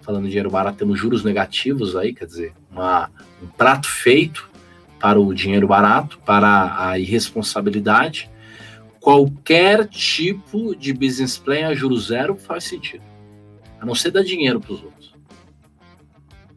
[0.00, 3.10] Falando dinheiro barato, temos juros negativos aí, quer dizer, uma,
[3.42, 4.50] um prato feito
[4.98, 8.30] para o dinheiro barato, para a irresponsabilidade.
[8.98, 13.04] Qualquer tipo de business plan a juro zero faz sentido.
[13.78, 15.14] A não ser dar dinheiro para os outros.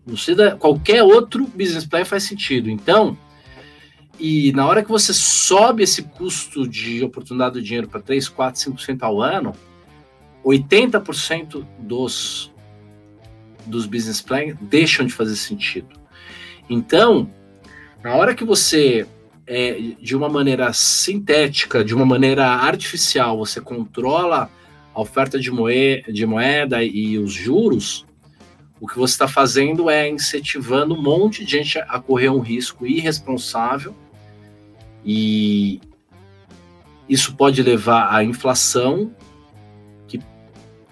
[0.08, 2.70] Não ser dar, qualquer outro business plan faz sentido.
[2.70, 3.18] Então,
[4.20, 8.72] e na hora que você sobe esse custo de oportunidade do dinheiro para 3, 4,
[8.74, 9.54] 5% ao ano,
[10.46, 12.52] 80% dos,
[13.66, 16.00] dos business plans deixam de fazer sentido.
[16.70, 17.30] Então,
[18.04, 19.08] na hora que você,
[19.46, 24.50] é, de uma maneira sintética, de uma maneira artificial, você controla
[24.94, 28.06] a oferta de, moe de moeda e os juros,
[28.80, 32.86] o que você está fazendo é incentivando um monte de gente a correr um risco
[32.86, 33.96] irresponsável
[35.06, 35.80] e
[37.08, 39.12] isso pode levar à inflação
[40.08, 40.20] que,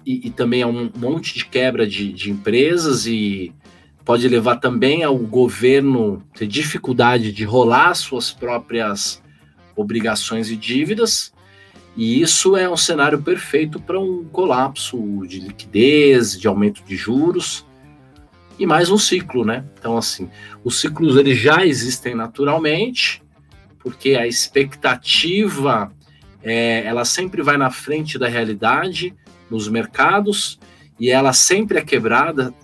[0.06, 3.52] e, e também a um monte de quebra de, de empresas e
[4.04, 9.22] pode levar também ao governo ter dificuldade de rolar suas próprias
[9.74, 11.32] obrigações e dívidas,
[11.96, 17.64] e isso é um cenário perfeito para um colapso de liquidez, de aumento de juros
[18.58, 19.64] e mais um ciclo, né?
[19.78, 20.28] Então assim,
[20.62, 23.23] os ciclos eles já existem naturalmente,
[23.84, 25.92] porque a expectativa
[26.42, 29.14] é, ela sempre vai na frente da realidade
[29.50, 30.58] nos mercados
[30.98, 32.54] e ela sempre é quebrada,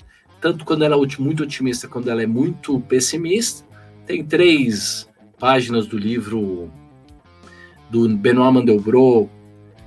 [0.40, 3.68] tanto quando ela é muito otimista quando ela é muito pessimista.
[4.06, 5.06] Tem três
[5.38, 6.72] páginas do livro
[7.90, 9.28] do Benoit Mandelbrot,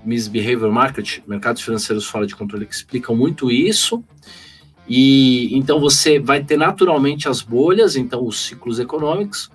[0.06, 4.04] Misbehavior Market, Mercados Financeiros Fora de Controle, que explicam muito isso.
[4.88, 9.50] E então você vai ter naturalmente as bolhas, então os ciclos econômicos,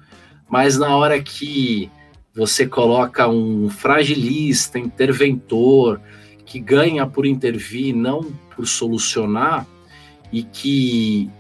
[0.49, 1.91] mas na hora que
[2.35, 6.01] você coloca um fragilista, interventor,
[6.45, 8.23] que ganha por intervir, não
[8.55, 9.67] por solucionar,
[10.33, 11.31] e que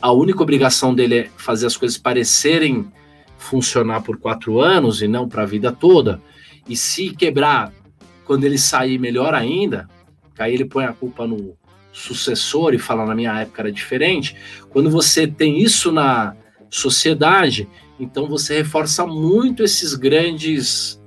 [0.00, 2.90] a única obrigação dele é fazer as coisas parecerem
[3.36, 6.20] funcionar por quatro anos e não para a vida toda,
[6.68, 7.72] e se quebrar
[8.24, 9.88] quando ele sair, melhor ainda,
[10.38, 11.56] aí ele põe a culpa no
[11.92, 14.36] sucessor e fala na minha época era diferente.
[14.68, 16.34] Quando você tem isso na
[16.68, 17.68] sociedade,
[17.98, 21.00] então você reforça muito esses grandes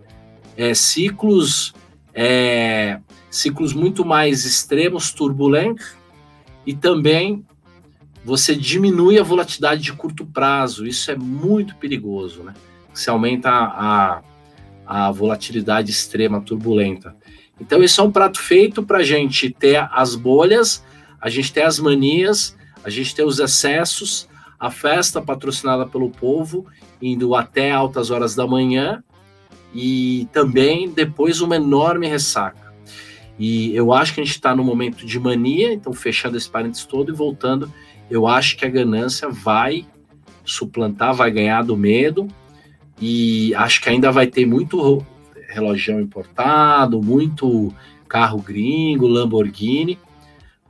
[0.58, 1.74] é, ciclos,
[2.14, 5.96] é, ciclos muito mais extremos, turbulentos,
[6.66, 7.46] e também
[8.24, 10.86] você diminui a volatilidade de curto prazo.
[10.86, 12.54] Isso é muito perigoso, né?
[12.94, 14.22] Você aumenta a,
[14.86, 17.16] a volatilidade extrema, turbulenta.
[17.60, 20.84] Então, isso é um prato feito para a gente ter as bolhas,
[21.22, 24.28] a gente ter as manias, a gente ter os excessos,
[24.60, 26.66] a festa patrocinada pelo povo,
[27.02, 29.04] indo até altas horas da manhã,
[29.74, 32.74] e também depois uma enorme ressaca.
[33.38, 36.86] E eu acho que a gente está no momento de mania, então fechando esse parênteses
[36.86, 37.72] todo e voltando,
[38.10, 39.86] eu acho que a ganância vai
[40.44, 42.28] suplantar, vai ganhar do medo,
[43.00, 45.06] e acho que ainda vai ter muito
[45.48, 47.74] relógio importado, muito
[48.08, 49.98] carro gringo, Lamborghini,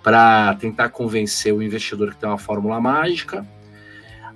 [0.04, 3.46] para tentar convencer o investidor que tem uma fórmula mágica.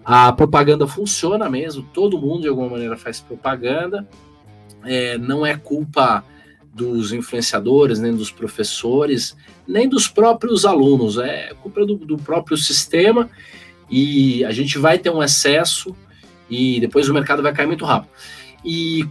[0.06, 4.08] A propaganda funciona mesmo, todo mundo de alguma maneira faz propaganda.
[4.84, 6.24] É, não é culpa
[6.74, 9.38] dos influenciadores, nem dos professores,
[9.68, 13.30] nem dos próprios alunos, é culpa do, do próprio sistema
[13.89, 15.95] e a gente vai ter um excesso
[16.49, 18.12] e depois o mercado vai cair muito rápido.
[18.66, 19.08] E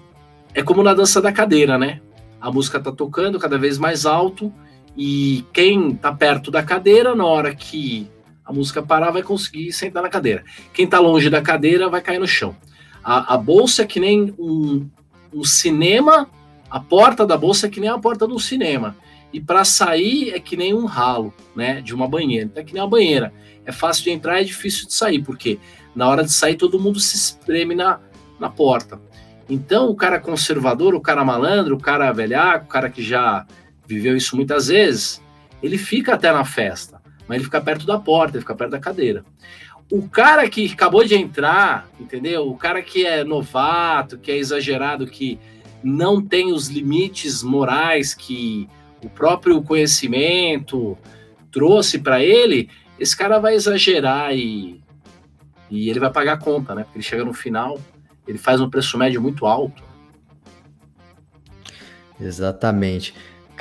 [0.54, 2.00] é como na dança da cadeira, né?
[2.40, 4.52] A música tá tocando cada vez mais alto
[4.96, 8.10] e quem tá perto da cadeira, na hora que
[8.52, 10.44] a música parar, vai conseguir sentar na cadeira.
[10.72, 12.54] Quem tá longe da cadeira vai cair no chão.
[13.02, 14.88] A, a bolsa é que nem um,
[15.32, 16.28] um cinema,
[16.70, 18.96] a porta da bolsa é que nem a porta do cinema.
[19.32, 21.80] E para sair é que nem um ralo, né?
[21.80, 22.44] De uma banheira.
[22.44, 23.32] Então é que nem uma banheira.
[23.64, 25.58] É fácil de entrar, é difícil de sair, porque
[25.94, 27.98] na hora de sair todo mundo se espreme na,
[28.38, 29.00] na porta.
[29.48, 33.46] Então, o cara conservador, o cara malandro, o cara velhaco, o cara que já
[33.86, 35.22] viveu isso muitas vezes,
[35.62, 38.80] ele fica até na festa, mas ele fica perto da porta, ele fica perto da
[38.80, 39.24] cadeira.
[39.90, 42.48] O cara que acabou de entrar, entendeu?
[42.48, 45.38] O cara que é novato, que é exagerado, que
[45.82, 48.68] não tem os limites morais que
[49.04, 50.96] o próprio conhecimento
[51.50, 54.80] trouxe para ele, esse cara vai exagerar e,
[55.70, 56.84] e ele vai pagar a conta, né?
[56.84, 57.78] Porque ele chega no final,
[58.26, 59.82] ele faz um preço médio muito alto.
[62.20, 63.12] Exatamente.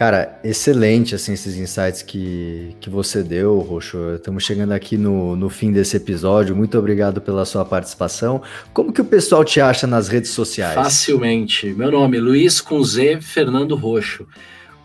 [0.02, 4.16] Cara, excelente assim, esses insights que, que você deu, Roxo.
[4.16, 6.56] Estamos chegando aqui no, no fim desse episódio.
[6.56, 8.42] Muito obrigado pela sua participação.
[8.74, 10.74] Como que o pessoal te acha nas redes sociais?
[10.74, 11.68] Facilmente.
[11.76, 14.28] Meu nome é Luiz com Z Fernando Roxo.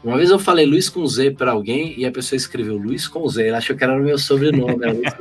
[0.04, 3.26] Uma vez eu falei Luiz com Z para alguém e a pessoa escreveu Luiz com
[3.26, 3.48] Z.
[3.48, 5.00] Ela achou que era o meu sobrenome.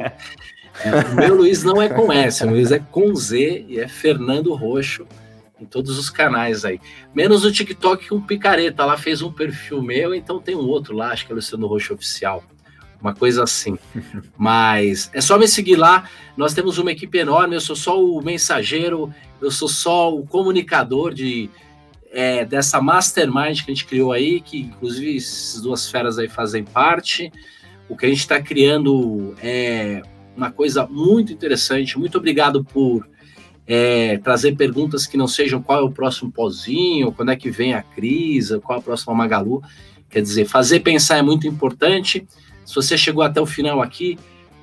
[0.83, 3.87] É, o meu Luiz não é com S, o Luiz é com Z e é
[3.87, 5.07] Fernando Roxo
[5.59, 6.79] em todos os canais aí.
[7.13, 11.11] Menos o TikTok com picareta, lá fez um perfil meu, então tem um outro lá,
[11.11, 12.43] acho que é o Luciano Roxo Oficial.
[13.01, 13.77] Uma coisa assim.
[14.37, 16.09] Mas é só me seguir lá.
[16.35, 17.55] Nós temos uma equipe enorme.
[17.55, 21.49] Eu sou só o mensageiro, eu sou só o comunicador de,
[22.11, 26.63] é, dessa mastermind que a gente criou aí, que inclusive essas duas feras aí fazem
[26.63, 27.31] parte.
[27.87, 30.01] O que a gente está criando é
[30.35, 31.99] uma coisa muito interessante.
[31.99, 33.07] Muito obrigado por
[33.67, 37.73] é, trazer perguntas que não sejam qual é o próximo pozinho, quando é que vem
[37.73, 39.61] a crise, qual é a próxima Magalu.
[40.09, 42.27] Quer dizer, fazer pensar é muito importante.
[42.65, 44.17] Se você chegou até o final aqui,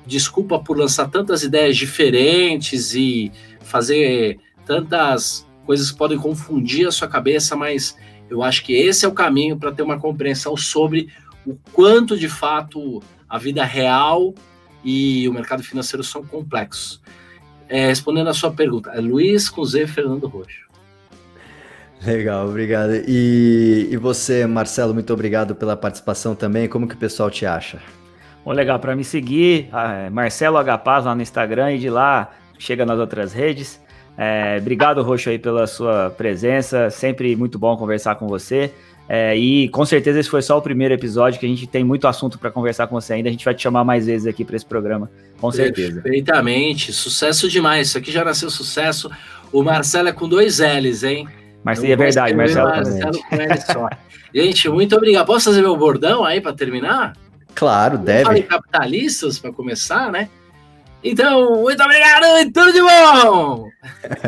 [0.05, 3.31] desculpa por lançar tantas ideias diferentes e
[3.61, 7.97] fazer tantas coisas que podem confundir a sua cabeça, mas
[8.29, 11.09] eu acho que esse é o caminho para ter uma compreensão sobre
[11.45, 14.33] o quanto de fato a vida real
[14.83, 17.01] e o mercado financeiro são complexos.
[17.73, 20.67] É, respondendo a sua pergunta, é Luiz com Z Fernando Roxo.
[22.05, 22.91] Legal, obrigado.
[23.07, 26.67] E, e você, Marcelo, muito obrigado pela participação também.
[26.67, 27.79] Como que o pessoal te acha?
[28.45, 32.33] Bom, legal, para me seguir, é Marcelo H Paz lá no Instagram e de lá
[32.59, 33.81] chega nas outras redes.
[34.15, 36.91] É, obrigado, Roxo, aí pela sua presença.
[36.91, 38.71] Sempre muito bom conversar com você.
[39.09, 42.07] É, e com certeza esse foi só o primeiro episódio, que a gente tem muito
[42.07, 43.29] assunto para conversar com você ainda.
[43.29, 45.09] A gente vai te chamar mais vezes aqui para esse programa,
[45.43, 46.01] com certeza.
[46.01, 47.89] Perfeitamente, sucesso demais.
[47.89, 49.11] Isso aqui já nasceu sucesso.
[49.51, 51.27] O Marcelo é com dois L's, hein?
[51.61, 52.69] Mas é verdade, Marcelo.
[52.69, 53.89] Marcelo com L só.
[54.33, 55.25] gente, muito obrigado.
[55.25, 57.17] Posso fazer meu bordão aí para terminar?
[57.53, 58.23] Claro, deve.
[58.23, 60.29] Falei capitalistas para começar, né?
[61.03, 63.69] Então, muito obrigado e tudo de bom!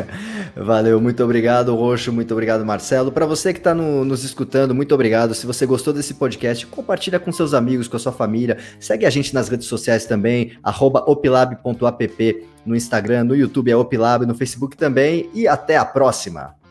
[0.54, 3.10] Valeu, muito obrigado, Roxo, muito obrigado, Marcelo.
[3.10, 5.34] Para você que está no, nos escutando, muito obrigado.
[5.34, 8.58] Se você gostou desse podcast, compartilha com seus amigos, com a sua família.
[8.78, 10.58] Segue a gente nas redes sociais também,
[11.06, 15.30] opilab.app no Instagram, no YouTube é opilab, no Facebook também.
[15.32, 16.65] E até a próxima!